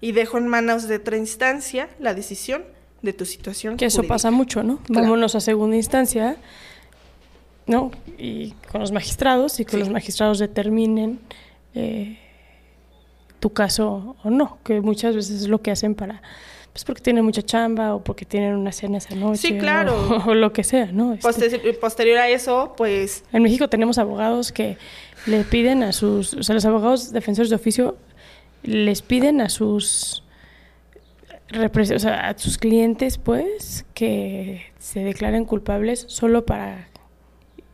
[0.00, 2.62] Y dejo en manos de otra instancia la decisión
[3.02, 3.76] de tu situación.
[3.78, 4.14] Que eso jurídica.
[4.14, 4.78] pasa mucho, ¿no?
[4.78, 5.02] Claro.
[5.02, 6.36] Vámonos a segunda instancia,
[7.66, 7.90] ¿no?
[8.18, 9.78] Y con los magistrados y que Sí.
[9.78, 11.20] los magistrados determinen
[11.74, 12.18] eh,
[13.40, 16.22] tu caso o no, que muchas veces es lo que hacen para,
[16.76, 19.38] pues porque tienen mucha chamba o porque tienen una cena esa noche.
[19.48, 19.94] Sí, claro.
[20.26, 21.14] O, o lo que sea, ¿no?
[21.14, 24.76] Este, Poster- posterior a eso, pues En México tenemos abogados que
[25.24, 27.96] le piden a sus, o sea, los abogados defensores de oficio
[28.62, 30.22] les piden a sus
[31.54, 36.88] o sea, a sus clientes, pues, que se declaren culpables solo para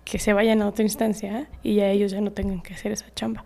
[0.05, 3.07] que se vayan a otra instancia y ya ellos ya no tengan que hacer esa
[3.17, 3.45] chamba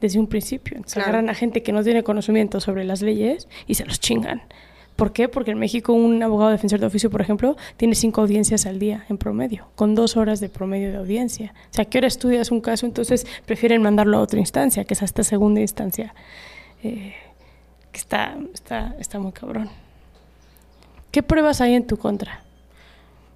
[0.00, 0.76] desde un principio.
[0.76, 1.10] Entonces Claro.
[1.10, 4.42] agarran a gente que no tiene conocimiento sobre las leyes y se los chingan.
[4.98, 5.28] ¿Por qué?
[5.28, 9.04] Porque en México un abogado defensor de oficio, por ejemplo, tiene cinco audiencias al día
[9.08, 11.54] en promedio, con dos horas de promedio de audiencia.
[11.70, 12.84] O sea, ¿a qué hora estudias un caso?
[12.84, 16.12] Entonces prefieren mandarlo a otra instancia, que es hasta segunda instancia.
[16.82, 17.14] Eh,
[17.92, 19.70] que está, está, está muy cabrón.
[21.12, 22.42] ¿Qué pruebas hay en tu contra?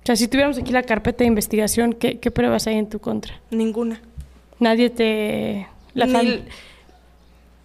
[0.03, 2.98] O sea, si tuviéramos aquí la carpeta de investigación, ¿qué, qué pruebas hay en tu
[2.98, 3.40] contra?
[3.53, 4.01] ninguna.
[4.59, 5.68] Nadie te...
[5.94, 6.42] La Ni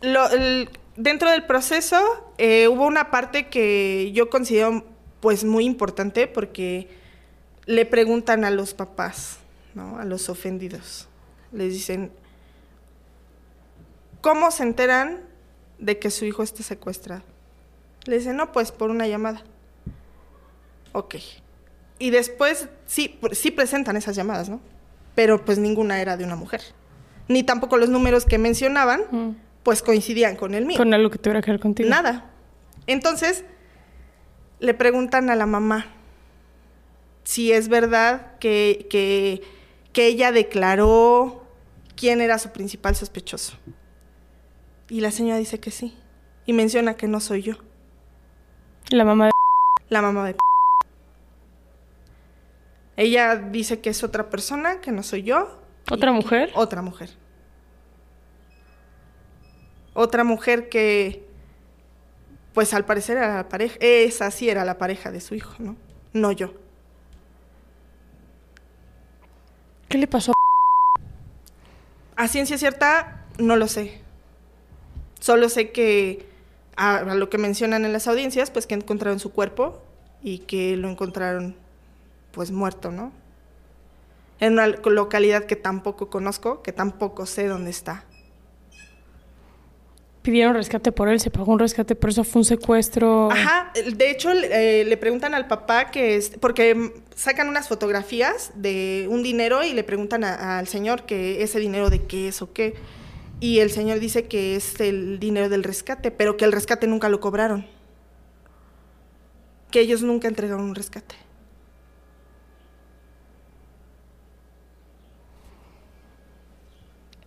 [0.02, 4.84] lo- el- dentro del proceso eh, hubo una parte que yo considero
[5.22, 6.90] pues muy importante porque
[7.66, 9.38] le preguntan a los papás,
[9.74, 10.00] ¿no?
[10.00, 11.08] A los ofendidos.
[11.52, 12.12] Les dicen,
[14.22, 15.22] ¿cómo se enteran
[15.80, 17.24] de que su hijo está secuestrado?
[18.06, 19.44] Le dicen, no, pues por una llamada.
[20.94, 21.16] Ok.
[22.00, 24.62] Y después sí, sí presentan esas llamadas, ¿no?
[25.16, 26.62] Pero pues ninguna era de una mujer.
[27.28, 29.30] Ni tampoco los números que mencionaban, Mm.
[29.68, 30.78] Pues coincidían con el mío.
[30.78, 31.90] Con algo que tuviera que ver contigo.
[31.90, 32.32] Nada.
[32.86, 33.44] Entonces,
[34.62, 35.88] le preguntan a la mamá
[37.26, 39.42] si es verdad que, que,
[39.92, 41.46] que ella declaró
[41.98, 43.58] quién era su principal sospechoso.
[44.88, 45.98] Y la señora dice que sí.
[46.46, 47.56] Y menciona que no soy yo,
[48.90, 49.32] La mamá de...
[49.90, 50.38] la mamá de...
[52.96, 55.60] Ella dice que es otra persona, que no soy yo.
[55.92, 56.52] ¿Otra mujer?
[56.56, 57.10] Otra mujer.
[60.00, 61.26] Otra mujer que,
[62.54, 65.76] pues al parecer era la pareja, esa sí era la pareja de su hijo, ¿no?
[66.14, 66.54] No yo.
[69.90, 70.34] ¿Qué le pasó?
[72.16, 74.00] A ciencia cierta, no lo sé.
[75.20, 76.30] Solo sé que
[76.76, 79.82] a, a lo que mencionan en las audiencias, pues que encontraron su cuerpo
[80.22, 81.56] y que lo encontraron
[82.34, 83.12] pues muerto, ¿no?
[84.40, 88.06] En una localidad que tampoco conozco, que tampoco sé dónde está.
[90.28, 93.32] Pidieron rescate por él, se pagó un rescate, por eso fue un secuestro.
[93.32, 99.08] Ajá, de hecho eh, le preguntan al papá que es, porque sacan unas fotografías de
[99.10, 102.52] un dinero y le preguntan a- al señor que ese dinero de qué es o
[102.52, 102.74] qué.
[103.40, 107.08] Y el señor dice que es el dinero del rescate, pero que el rescate nunca
[107.08, 107.66] lo cobraron.
[109.72, 111.16] Que ellos nunca entregaron un rescate.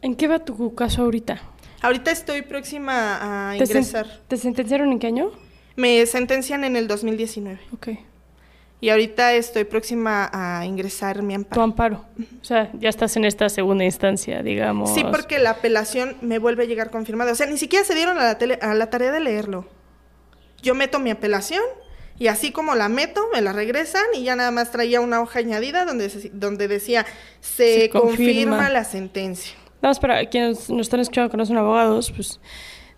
[0.03, 1.41] ¿En qué va tu caso ahorita?
[1.83, 4.07] Ahorita estoy próxima a ¿Te, sen- ingresar.
[4.29, 5.31] ¿Te sentenciaron en qué año?
[5.77, 7.89] Me sentencian en el 2019 Ok.
[8.81, 11.63] y ahorita estoy próxima a ingresar mi Tu amparo.
[11.63, 12.05] amparo.
[12.41, 14.93] O sea, ya estás en esta segunda instancia, digamos.
[14.95, 17.33] Sí, porque la apelación me vuelve a llegar confirmada.
[17.33, 19.67] O sea, ni siquiera se dieron a la, tele- a la tarea de leerlo.
[20.63, 21.63] Yo meto mi apelación
[22.19, 25.39] y así como la meto, me la regresan y ya nada más traía una hoja
[25.39, 27.07] añadida donde, se- donde decía,
[27.41, 28.17] se, Se confirma".
[28.59, 29.55] confirma la sentencia.
[29.83, 32.41] Más para quienes nos están escuchando que no son abogados, pues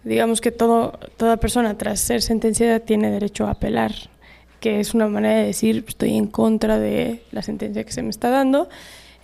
[0.05, 3.93] digamos que todo, toda persona tras ser sentenciada tiene derecho a apelar,
[4.61, 8.11] que es una manera de decir estoy en contra de la sentencia que se me
[8.11, 8.68] está dando.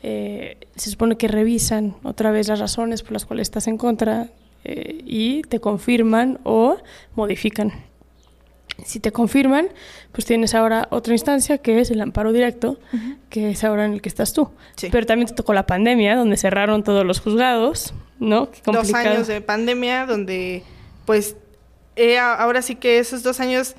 [0.02, 4.28] Eh, se supone que revisan otra vez las razones por las cuales estás en contra
[4.64, 6.76] eh, y te confirman o
[7.16, 7.87] modifican.
[8.84, 9.68] Si te confirman,
[10.12, 12.78] pues tienes ahora otra instancia que es el amparo directo,
[13.28, 14.50] que es ahora en el que estás tú.
[14.76, 14.88] Sí.
[14.90, 18.50] Pero también te tocó la pandemia, donde cerraron todos los juzgados, ¿no?
[18.50, 20.62] Qué Dos años de pandemia donde,
[21.06, 21.36] pues,
[22.20, 23.74] ahora sí que esos dos años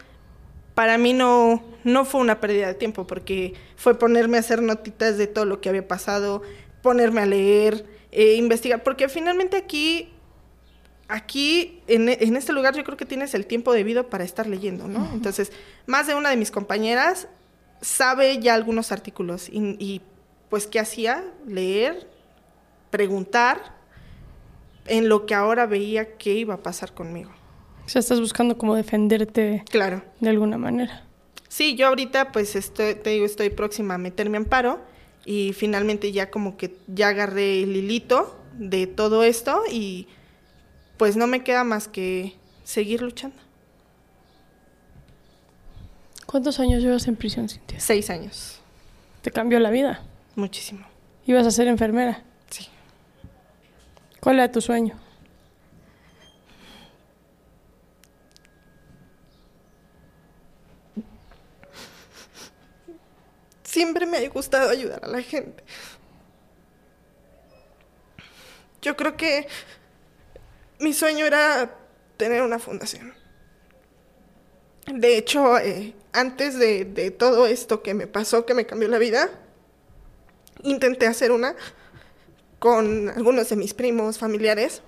[0.75, 5.17] para mí no, no fue una pérdida de tiempo porque fue ponerme a hacer notitas
[5.17, 6.41] de todo lo que había pasado,
[6.81, 10.09] ponerme a leer, eh, investigar, porque finalmente aquí,
[11.09, 14.87] aquí en, en este lugar yo creo que tienes el tiempo debido para estar leyendo,
[14.87, 15.09] ¿no?
[15.13, 15.51] Entonces,
[15.87, 17.27] más de una de mis compañeras
[17.81, 20.01] sabe ya algunos artículos y, y,
[20.49, 21.23] pues, ¿qué hacía?
[21.47, 22.07] Leer,
[22.91, 23.75] preguntar
[24.87, 27.31] en lo que ahora veía que iba a pasar conmigo.
[27.85, 30.03] O sea, estás buscando como defenderte Claro.
[30.19, 31.05] de alguna manera.
[31.47, 34.79] Sí, yo ahorita pues estoy, te digo, estoy próxima a meterme amparo
[35.25, 40.07] y finalmente ya como que ya agarré el hilito de todo esto y
[40.99, 42.35] pues no me queda más que
[42.65, 43.37] seguir luchando.
[46.25, 47.79] ¿Cuántos años llevas en prisión, Cintia?
[47.79, 48.59] Seis años,
[49.21, 50.03] Te cambió la vida.
[50.35, 50.85] muchísimo.
[51.25, 52.21] Ibas a ser enfermera.
[52.49, 52.67] Sí.
[54.19, 54.99] ¿Cuál era tu sueño?
[63.63, 65.63] Siempre me ha gustado ayudar a la gente.
[68.81, 69.47] Yo creo que
[70.79, 71.75] mi sueño era
[72.17, 73.13] tener una fundación.
[74.93, 79.29] De hecho, eh, antes de, todo esto que me pasó, que me cambió la vida,
[80.63, 81.55] intenté hacer una
[82.57, 84.81] con algunos de mis primos, familiares.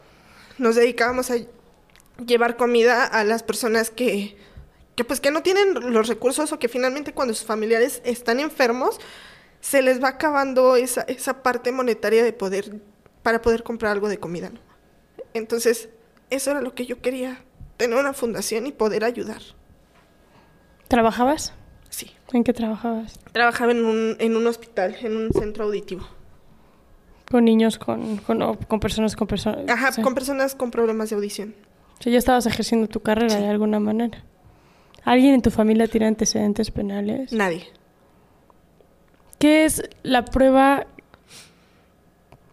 [0.57, 1.35] Nos dedicábamos a
[2.25, 4.37] llevar comida a las personas que,
[5.07, 8.99] pues que no tienen los recursos o que finalmente cuando sus familiares están enfermos
[9.61, 11.05] se les va acabando esa,
[11.43, 12.81] parte monetaria de poder
[13.21, 14.51] para poder comprar algo de comida.
[15.33, 15.89] Entonces,
[16.29, 17.41] eso era lo que yo quería,
[17.77, 19.41] tener una fundación y poder ayudar.
[20.87, 21.53] ¿Trabajabas?
[21.89, 22.11] Sí.
[22.33, 23.19] ¿En qué trabajabas?
[23.31, 26.05] Trabajaba en un, en un hospital, en un centro auditivo.
[27.29, 29.69] Con niños, con, con, con personas con personas.
[29.69, 31.55] Ajá, o sea, con personas con problemas de audición.
[31.99, 33.37] o sea, ya estabas ejerciendo tu carrera Sí.
[33.41, 34.23] de alguna manera.
[35.03, 37.31] ¿Alguien en tu familia tiene antecedentes penales?
[37.33, 37.67] Nadie.
[39.39, 40.85] ¿Qué es la prueba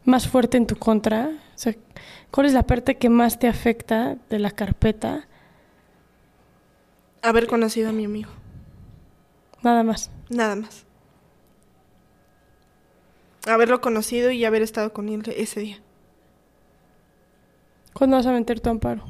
[0.04, 1.28] más fuerte en tu contra?
[1.28, 1.74] O sea,
[2.30, 5.26] ¿cuál es la parte que más te afecta de la carpeta?
[7.22, 8.30] Haber conocido a mi amigo.
[9.62, 10.10] Nada más.
[10.30, 10.84] Nada más.
[13.46, 15.78] Haberlo conocido y haber estado con él ese día.
[17.92, 19.04] ¿Cuándo vas a meter tu amparo?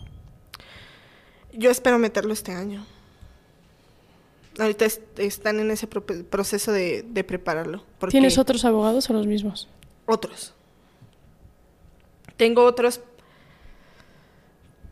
[1.53, 2.85] Yo espero meterlo este año.
[4.59, 7.85] Ahorita es- están en ese pro- proceso de, de prepararlo.
[8.11, 9.69] ¿Tienes otros abogados o los mismos?
[10.07, 10.55] Otros.
[12.37, 13.01] Tengo otros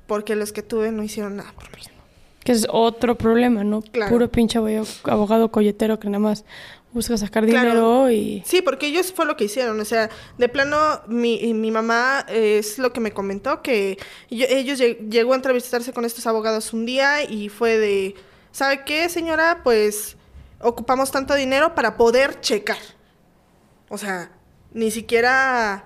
[0.06, 1.82] porque los que tuve no hicieron nada por mí.
[2.44, 3.82] Que es otro problema, ¿no?
[3.82, 4.12] Claro.
[4.12, 4.58] Puro pinche
[5.04, 6.44] abogado, colletero que nada más
[6.92, 7.68] Busca sacar Claro.
[7.68, 8.42] dinero y...
[8.46, 9.78] Sí, porque ellos fue lo que hicieron.
[9.78, 13.98] O sea, de plano, mi, mi mamá eh, es lo que me comentó, que
[14.30, 18.14] yo- ellos lleg- llegó a entrevistarse con estos abogados un día y fue de,
[18.50, 19.60] ¿sabe qué, señora?
[19.62, 20.16] Pues
[20.58, 22.78] ocupamos tanto dinero para poder checar.
[23.90, 24.30] O sea,
[24.72, 25.84] ni siquiera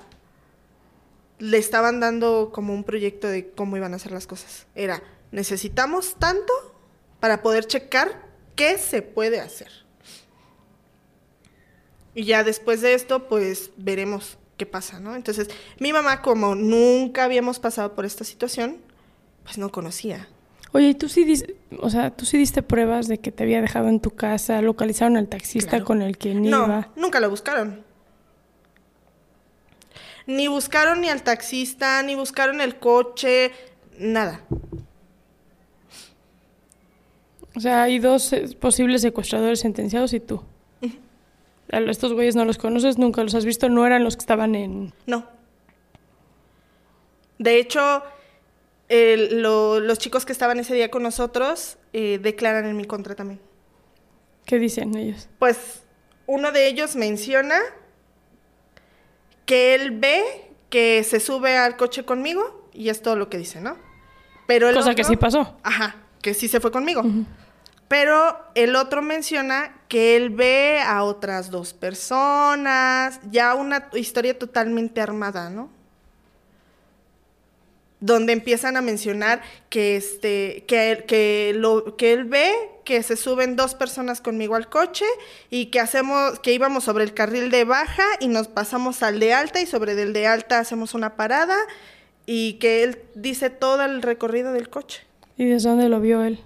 [1.40, 4.66] le estaban dando como un proyecto de cómo iban a hacer las cosas.
[4.76, 6.52] Era, necesitamos tanto
[7.18, 8.22] para poder checar
[8.54, 9.68] qué se puede hacer.
[12.14, 15.14] Y ya después de esto, pues veremos qué pasa, ¿no?
[15.16, 18.78] Entonces, mi mamá, como nunca habíamos pasado por esta situación,
[19.44, 20.28] pues no conocía.
[20.72, 23.60] Oye, ¿y tú sí, dis- o sea, tú sí diste pruebas de que te había
[23.60, 24.60] dejado en tu casa?
[24.62, 25.84] ¿Localizaron al taxista Claro.
[25.84, 26.90] con el que No, iba?
[26.96, 27.84] nunca lo buscaron.
[30.26, 33.52] Ni buscaron ni al taxista, ni buscaron el coche,
[33.98, 34.42] nada.
[37.56, 40.42] O sea, hay dos eh, posibles secuestradores sentenciados y tú.
[41.72, 44.56] A estos güeyes no los conoces, nunca los has visto, no eran los que estaban
[44.56, 44.92] en...
[45.06, 45.24] No.
[47.38, 48.02] De hecho,
[48.88, 53.40] lo- los chicos que estaban ese día con nosotros eh, declaran en mi contra también.
[54.46, 55.28] ¿Qué dicen ellos?
[55.38, 55.82] Pues
[56.26, 57.60] uno de ellos menciona
[59.50, 63.60] que él ve que se sube al coche conmigo y es todo lo que dice,
[63.60, 63.76] ¿no?
[64.46, 65.56] Pero el Cosa que sí pasó.
[65.64, 67.02] Ajá, que sí se fue conmigo.
[67.88, 75.00] Pero el otro menciona que él ve a otras dos personas, ya una historia totalmente
[75.00, 75.68] armada, ¿no?
[78.00, 82.52] Donde empiezan a mencionar que este, que, él- que lo, que él ve
[82.84, 85.04] que se suben dos personas conmigo al coche
[85.50, 89.32] y que hacemos, que íbamos sobre el carril de baja y nos pasamos al de
[89.34, 91.56] alta y sobre el de alta hacemos una parada
[92.26, 95.02] y que él dice todo el recorrido del coche.
[95.36, 96.40] ¿Y desde dónde lo vio él?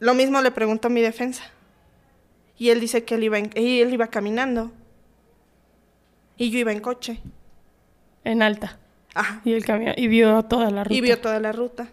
[0.00, 1.44] Lo mismo le preguntó a mi defensa.
[2.58, 4.70] Y él dice que él iba, en- y él iba caminando.
[6.36, 7.20] Y yo iba en coche.
[8.24, 8.78] En alta.
[9.14, 9.40] Ajá.
[9.44, 10.94] Y, el camión, y vio toda la ruta.
[10.94, 11.88] Y vio toda la ruta.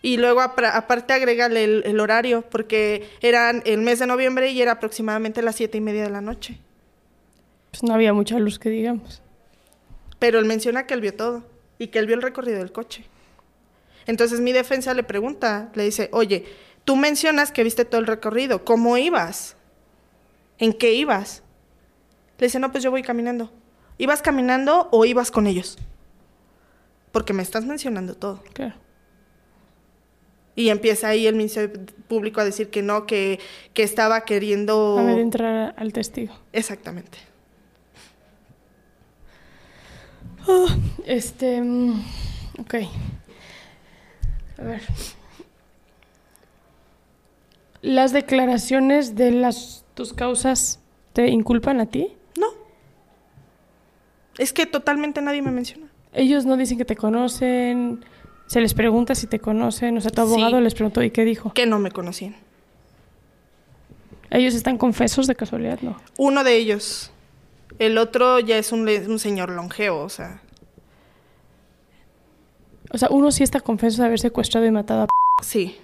[0.00, 4.72] Y luego aparte agrégale el, el horario, porque eran el mes de noviembre y era
[4.72, 6.58] aproximadamente las siete y media de la noche.
[7.70, 9.22] Pues no había mucha luz que digamos.
[10.18, 11.44] Pero él menciona que él vio todo
[11.78, 13.04] y que él vio el recorrido del coche.
[14.06, 16.46] Entonces mi defensa le pregunta, le dice, oye,
[16.84, 19.56] tú mencionas que viste todo el recorrido, ¿cómo ibas?
[20.58, 21.42] ¿En qué ibas?
[22.38, 23.52] Le dice, no, pues yo voy caminando.
[23.98, 25.76] ¿Ibas caminando o ibas con ellos?
[27.12, 28.42] Porque me estás mencionando todo.
[28.52, 28.74] Claro.
[30.54, 33.38] Y empieza ahí el Ministerio Público a decir que no, que,
[33.74, 34.98] que estaba queriendo...
[34.98, 36.34] A entrar al testigo.
[36.52, 37.18] Exactamente.
[40.48, 41.60] Ah, este.
[41.60, 42.02] mm,
[42.58, 42.74] Ok.
[44.58, 44.82] A ver.
[47.82, 50.80] ¿Las declaraciones de las tus causas
[51.12, 52.17] te inculpan a ti?
[54.38, 55.86] Es que totalmente nadie me menciona.
[56.12, 58.04] Ellos no dicen que te conocen.
[58.46, 59.96] Se les pregunta si te conocen.
[59.98, 60.32] O sea, tu Sí.
[60.32, 61.52] abogado les preguntó y qué dijo.
[61.52, 62.36] Que no me conocían.
[64.30, 65.80] ¿Ellos están confesos de casualidad?
[65.82, 65.96] No.
[66.18, 67.10] Uno de ellos.
[67.78, 70.40] El otro ya es un, señor longevo, o sea.
[72.90, 75.06] O sea, uno sí está confeso de haber secuestrado y matado a.
[75.06, 75.76] p- Sí.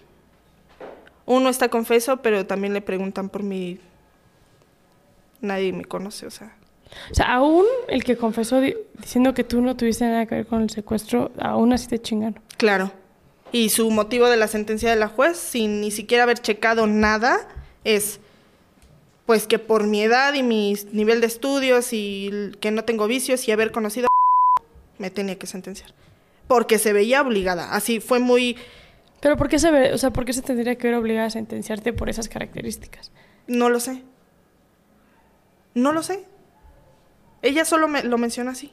[1.27, 3.79] Uno está confeso, pero también le preguntan por mí.
[5.41, 6.55] Nadie me conoce, o sea.
[7.11, 10.47] O sea, aún el que confesó di- diciendo que tú no tuviste nada que ver
[10.47, 12.39] con el secuestro, aún así te chingan.
[12.57, 12.93] Claro.
[13.53, 17.49] Y su motivo de la sentencia de la juez, sin ni siquiera haber checado nada,
[17.85, 18.21] es
[19.27, 23.47] pues que por mi edad y mi nivel de estudios y que no tengo vicios
[23.49, 24.63] y haber conocido a
[24.99, 25.93] me tenía que sentenciar.
[26.47, 27.75] Porque se veía obligada.
[27.75, 28.57] Así fue muy
[29.21, 31.31] Pero ¿por qué se ve, o sea, por qué se tendría que ver obligada a
[31.31, 33.13] sentenciarte por esas características?
[33.47, 34.03] No lo sé.
[35.75, 36.25] No lo sé.
[37.45, 38.73] Ella solo me lo menciona así.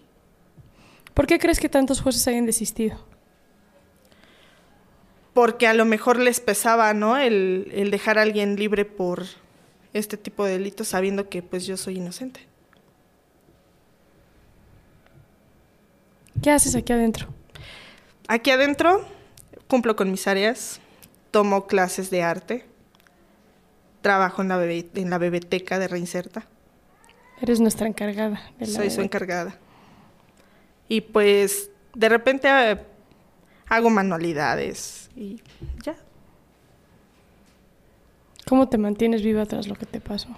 [1.13, 2.97] ¿Por qué crees que tantos jueces hayan desistido?
[5.33, 7.17] Porque a lo mejor les pesaba, ¿no?
[7.17, 9.25] El, el dejar a alguien libre por
[9.93, 12.47] este tipo de delitos sabiendo que pues yo soy inocente.
[16.41, 17.27] ¿Qué haces aquí adentro?
[18.27, 19.05] Aquí adentro
[19.67, 20.79] cumplo con mis áreas,
[21.29, 22.65] tomo clases de arte,
[24.01, 26.47] trabajo en la, bebé- en la biblioteca de Reinserta,
[27.41, 28.41] Eres nuestra encargada.
[28.59, 29.57] de la soy su encargada.
[30.87, 32.77] Y pues de repente eh,
[33.67, 35.41] hago manualidades y
[35.83, 35.95] ya.
[38.47, 40.29] ¿Cómo te mantienes viva tras lo que te pasó?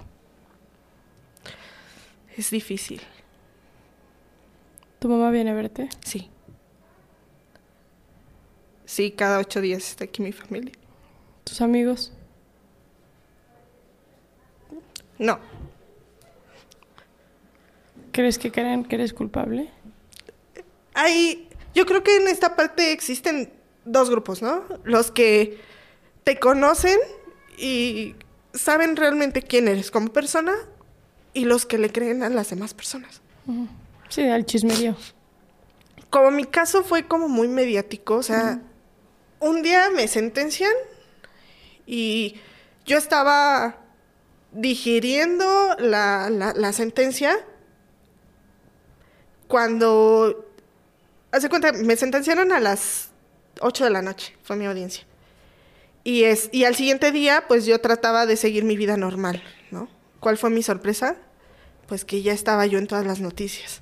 [2.36, 3.00] Es difícil,
[4.98, 5.88] ¿Tu mamá viene a verte?
[6.04, 6.30] sí.
[8.86, 10.72] Sí, cada ocho días está aquí mi familia.
[11.42, 12.12] ¿Tus amigos?
[15.18, 15.38] No.
[18.14, 19.68] ¿Crees que creen que eres culpable?
[20.94, 23.52] Hay, yo creo que en esta parte existen
[23.84, 24.62] dos grupos, ¿no?
[24.84, 25.58] Los que
[26.22, 26.96] te conocen
[27.58, 28.14] y
[28.52, 30.54] saben realmente quién eres como persona
[31.32, 33.20] y los que le creen a las demás personas.
[34.10, 34.94] Sí, al chismerío.
[36.08, 38.60] Como mi caso fue como muy mediático, o sea,
[39.40, 40.72] un día me sentencian
[41.84, 42.36] y
[42.86, 43.80] yo estaba
[44.52, 47.36] digiriendo la, la, la sentencia
[49.48, 50.50] cuando...
[51.32, 53.10] Hace cuenta, me sentenciaron a las
[53.60, 55.04] 8 de la noche, fue mi audiencia.
[56.04, 59.88] Y, es, y al siguiente día, pues yo trataba de seguir mi vida normal, ¿no?
[60.20, 61.16] ¿Cuál fue mi sorpresa?
[61.88, 63.80] Pues que ya estaba yo en todas las noticias.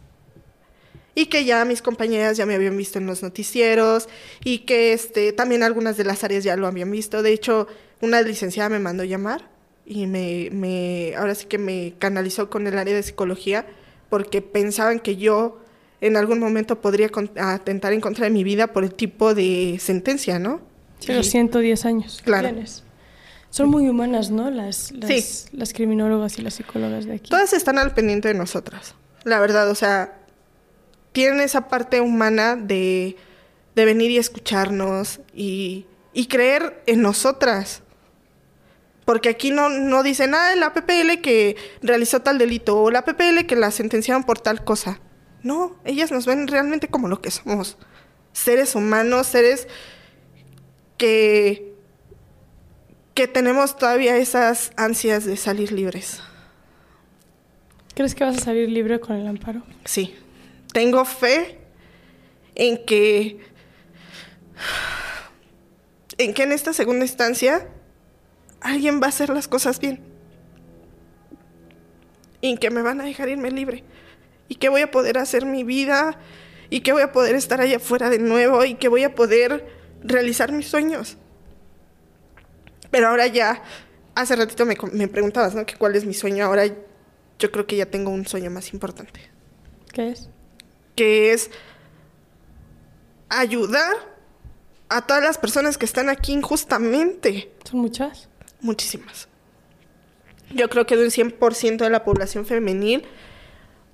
[1.14, 4.08] Y que ya mis compañeras ya me habían visto en los noticieros
[4.44, 7.22] y que este, también algunas de las áreas ya lo habían visto.
[7.22, 7.66] De hecho,
[8.00, 9.50] una licenciada me mandó llamar
[9.84, 13.66] y me, me, ahora sí que me canalizó con el área de psicología
[14.12, 15.58] porque pensaban que yo
[16.02, 20.38] en algún momento podría atentar en contra de mi vida por el tipo de sentencia,
[20.38, 20.60] ¿no?
[20.98, 22.20] Sí, los 110 años.
[22.22, 22.50] Claro.
[22.50, 22.84] Tienes.
[23.48, 24.50] Son muy humanas, ¿no?
[24.50, 25.48] Las, las, sí.
[25.52, 27.30] las criminólogas y las psicólogas de aquí.
[27.30, 28.96] Todas están al pendiente de nosotras.
[29.24, 30.18] La verdad, o sea,
[31.12, 33.16] tienen esa parte humana de,
[33.74, 37.80] de venir y escucharnos y, y, creer en nosotras.
[39.04, 43.46] Porque aquí no, no dicen, ah, la PPL que realizó tal delito o la PPL
[43.46, 45.00] que la sentenciaron por tal cosa.
[45.42, 47.76] No, ellas nos ven realmente como lo que somos.
[48.32, 49.66] Seres humanos, seres
[50.96, 51.74] que,
[53.14, 56.20] que tenemos todavía esas ansias de salir libres.
[57.94, 59.62] ¿Crees que vas a salir libre con el amparo?
[59.84, 60.14] Sí.
[60.72, 61.58] Tengo fe
[62.54, 63.38] en que
[66.18, 67.68] en que en esta segunda instancia
[68.62, 70.00] alguien va a hacer las cosas bien.
[72.40, 73.84] Y que me van a dejar irme libre.
[74.48, 76.18] Y que voy a poder hacer mi vida.
[76.70, 78.64] Y que voy a poder estar allá afuera de nuevo.
[78.64, 79.66] Y que voy a poder
[80.02, 81.16] realizar mis sueños.
[82.90, 83.62] Pero ahora ya,
[84.14, 85.64] hace ratito me, me preguntabas, ¿no?
[85.64, 86.44] Que cuál es mi sueño.
[86.44, 86.66] Ahora
[87.38, 89.20] yo creo que ya tengo un sueño más importante.
[89.92, 90.28] ¿Qué es?
[90.96, 91.50] Que es
[93.28, 93.94] ayudar
[94.88, 97.50] a todas las personas que están aquí injustamente.
[97.64, 98.28] ¿Son muchas?
[98.62, 99.28] Muchísimas.
[100.54, 103.04] Yo creo que de un 100% de la población femenil,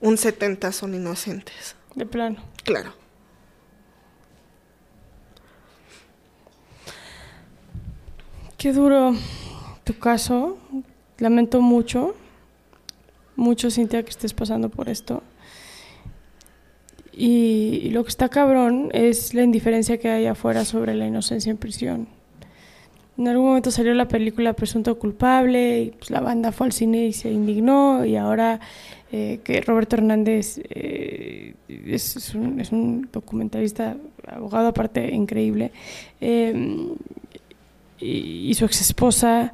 [0.00, 1.74] un 70% son inocentes.
[1.94, 2.42] De plano.
[2.64, 2.92] Claro.
[8.58, 9.14] Qué duro
[9.84, 10.58] tu caso.
[11.18, 12.14] Lamento mucho,
[13.34, 15.22] mucho, Cintia, que estés pasando por esto.
[17.12, 21.50] Y, y, lo que está cabrón es la indiferencia que hay afuera sobre la inocencia
[21.50, 22.17] en prisión.
[23.18, 27.06] En algún momento salió la película Presunto Culpable y pues, la banda fue al cine
[27.06, 28.60] y se indignó y ahora
[29.10, 35.72] eh, que Roberto Hernández eh, es, es, un, es, un, documentalista, abogado aparte increíble,
[36.20, 36.54] eh,
[37.98, 39.52] y, y, su ex esposa,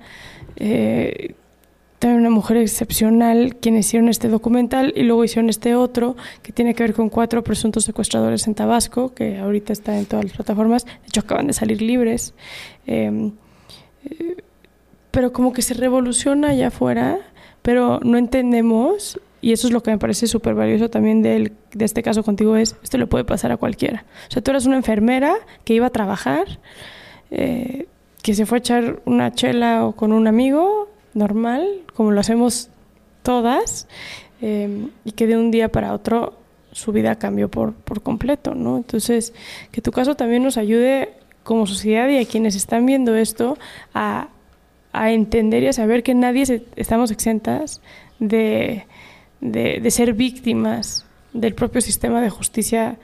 [0.56, 6.74] también una mujer excepcional, quienes hicieron este documental y luego hicieron este otro que tiene
[6.74, 10.84] que ver con cuatro presuntos secuestradores en Tabasco, que ahorita está en todas las plataformas,
[10.84, 12.34] de hecho acaban de salir libres.
[15.10, 17.18] Pero como que se revoluciona allá afuera,
[17.62, 22.02] pero no entendemos, y eso es lo que me parece súper valioso también de este
[22.02, 24.04] caso contigo, es, esto le puede pasar a cualquiera.
[24.28, 25.34] O sea, tú eras una enfermera
[25.64, 26.58] que iba a trabajar,
[27.30, 27.86] eh,
[28.22, 32.70] que se fue a echar una chela o con un amigo, normal, como lo hacemos
[33.22, 33.86] todas,
[34.42, 36.34] eh, y que de un día para otro
[36.72, 38.76] su vida cambió por, por completo, ¿no?
[38.76, 39.32] Entonces,
[39.70, 41.14] que tu caso también nos ayude
[41.44, 43.56] como sociedad y a quienes están viendo esto
[43.92, 44.28] a,
[44.92, 47.80] a entender y a saber que nadie se, estamos exentas
[48.18, 48.86] de,
[49.40, 52.98] de, de, ser víctimas del propio sistema de justicia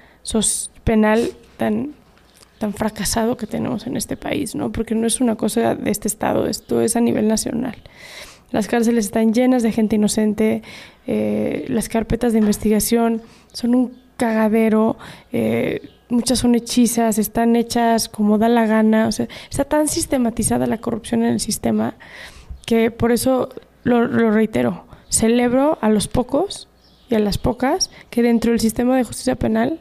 [0.85, 1.95] penal tan,
[2.59, 4.71] tan fracasado que tenemos en este país, ¿no?
[4.73, 7.77] Porque no es una cosa de este Estado, esto es a nivel nacional.
[8.51, 10.63] Las cárceles están llenas de gente inocente,
[11.07, 13.23] eh, las carpetas de investigación
[13.53, 14.99] son un cagadero,
[15.33, 20.67] eh, muchas son hechizas, están hechas como da la gana, o sea, está tan sistematizada
[20.67, 21.95] la corrupción en el sistema
[22.67, 23.49] que por eso
[23.85, 26.69] lo, lo reitero, celebro a los pocos
[27.09, 29.81] y a las pocas que dentro del sistema de justicia penal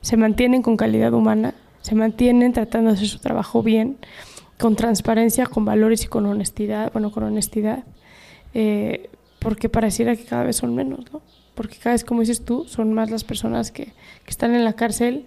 [0.00, 3.96] se mantienen con calidad humana, se mantienen tratando de hacer su trabajo bien,
[4.58, 7.84] con transparencia, con valores y con honestidad, bueno, con honestidad,
[8.54, 11.22] eh, porque pareciera que cada vez son menos, ¿no?
[11.54, 14.74] Porque cada vez, como dices tú, son más las personas que, que están en la
[14.74, 15.26] cárcel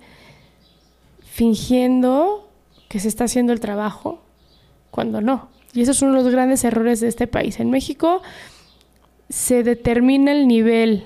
[1.39, 2.49] fingiendo
[2.89, 4.21] que se está haciendo el trabajo
[4.91, 5.47] cuando no.
[5.73, 7.61] Y esos son los grandes errores de este país.
[7.61, 8.21] En México
[9.29, 11.05] se determina el nivel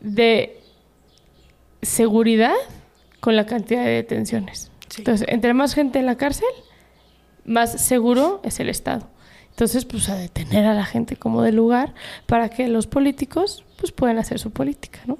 [0.00, 0.60] de
[1.80, 2.52] seguridad
[3.20, 4.70] con la cantidad de detenciones.
[4.90, 5.00] Sí.
[5.00, 6.48] Entonces, entre más gente en la cárcel,
[7.46, 9.08] más seguro es el Estado.
[9.52, 11.94] Entonces, pues a detener a la gente como de lugar
[12.26, 15.16] para que los políticos pues puedan hacer su política, ¿no?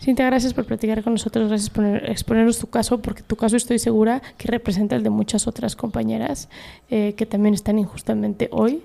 [0.00, 3.78] Cintia, gracias por platicar con nosotros, gracias por exponernos tu caso, porque tu caso estoy
[3.78, 6.48] segura que representa el de muchas otras compañeras
[6.90, 8.82] eh, que también están injustamente hoy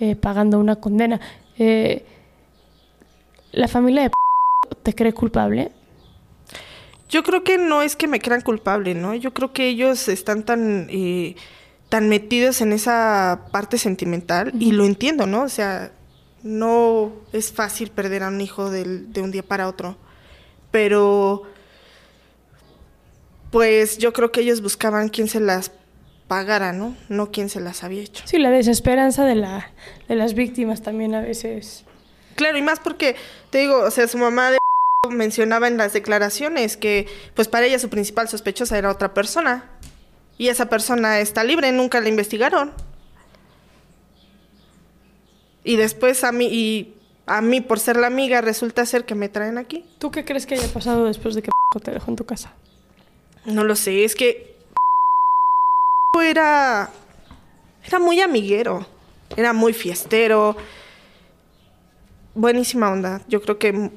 [0.00, 1.20] eh, pagando una condena.
[1.58, 2.04] Eh,
[3.52, 4.10] ¿La familia de
[4.82, 5.70] te cree culpable?
[7.10, 9.14] Yo creo que no es que me crean culpable, ¿no?
[9.14, 11.36] Yo creo que ellos están tan, eh,
[11.90, 15.42] tan metidos en esa parte sentimental y lo entiendo, ¿no?
[15.42, 15.92] O sea,
[16.42, 19.96] no es fácil perder a un hijo del- de un día para otro,
[20.74, 21.44] pero
[23.52, 25.70] pues yo creo que ellos buscaban quién se las
[26.26, 26.96] pagara, ¿no?
[27.08, 28.24] No quién se las había hecho.
[28.26, 29.70] Sí, la desesperanza de, la,
[30.08, 31.84] de las víctimas también a veces.
[32.34, 33.14] Claro, y más porque,
[33.50, 34.58] te digo, o sea, su mamá de
[35.10, 39.70] mencionaba en las declaraciones que, pues para ella su principal sospechosa era otra persona.
[40.38, 42.72] Y esa persona está libre, nunca la investigaron.
[45.62, 46.93] Y después a mí, y
[47.26, 49.84] a mí por ser la amiga, resulta ser que me traen aquí.
[49.98, 51.50] ¿Tú qué crees que haya pasado después de que
[51.82, 52.52] te dejó en tu casa?
[53.44, 54.54] No lo sé, es que
[56.22, 56.90] era
[57.86, 58.86] era muy amiguero,
[59.36, 60.56] era muy fiestero.
[62.34, 63.22] Buenísima onda.
[63.28, 63.90] Yo creo que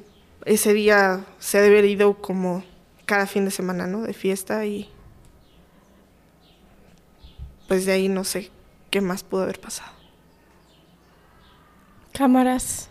[0.44, 2.64] ese día se ha de haber ido como
[3.06, 4.02] cada fin de semana, ¿no?
[4.02, 4.90] De fiesta y
[7.66, 8.50] pues de ahí no sé
[8.90, 9.92] qué más pudo haber pasado.
[12.12, 12.90] Cámaras.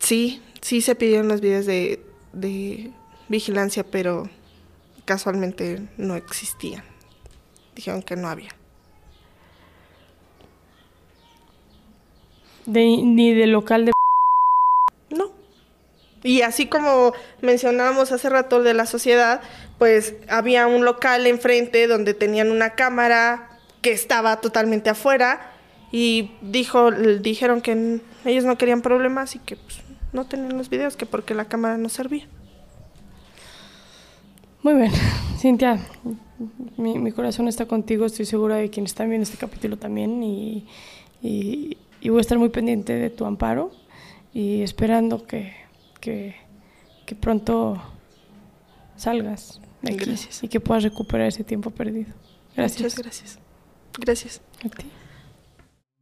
[0.00, 2.90] Sí, sí se pidieron los videos de, de
[3.28, 4.28] vigilancia, pero
[5.04, 6.84] casualmente no existían.
[7.74, 8.50] Dijeron que no había.
[12.66, 13.92] De, ni del local de...
[15.10, 15.32] No.
[16.22, 19.40] Y así como mencionábamos hace rato de la sociedad,
[19.78, 25.52] pues había un local enfrente donde tenían una cámara que estaba totalmente afuera
[25.90, 29.80] y dijo, dijeron que ellos no querían problemas y que pues,
[30.12, 32.26] no tenían los videos, que porque la cámara no servía.
[34.62, 34.92] Muy bien,
[35.38, 35.78] Cintia,
[36.76, 40.66] mi, mi corazón está contigo, estoy segura de quienes están viendo este capítulo también y,
[41.22, 43.72] y- y voy a estar muy pendiente de tu amparo
[44.32, 45.52] y esperando que,
[46.00, 46.34] que,
[47.06, 47.80] que pronto
[48.96, 50.42] salgas de aquí Gracias.
[50.42, 52.12] y que puedas recuperar ese tiempo perdido.
[52.56, 52.80] Gracias.
[52.82, 53.38] Muchas gracias.
[53.98, 54.40] Gracias.
[54.64, 54.86] A ti.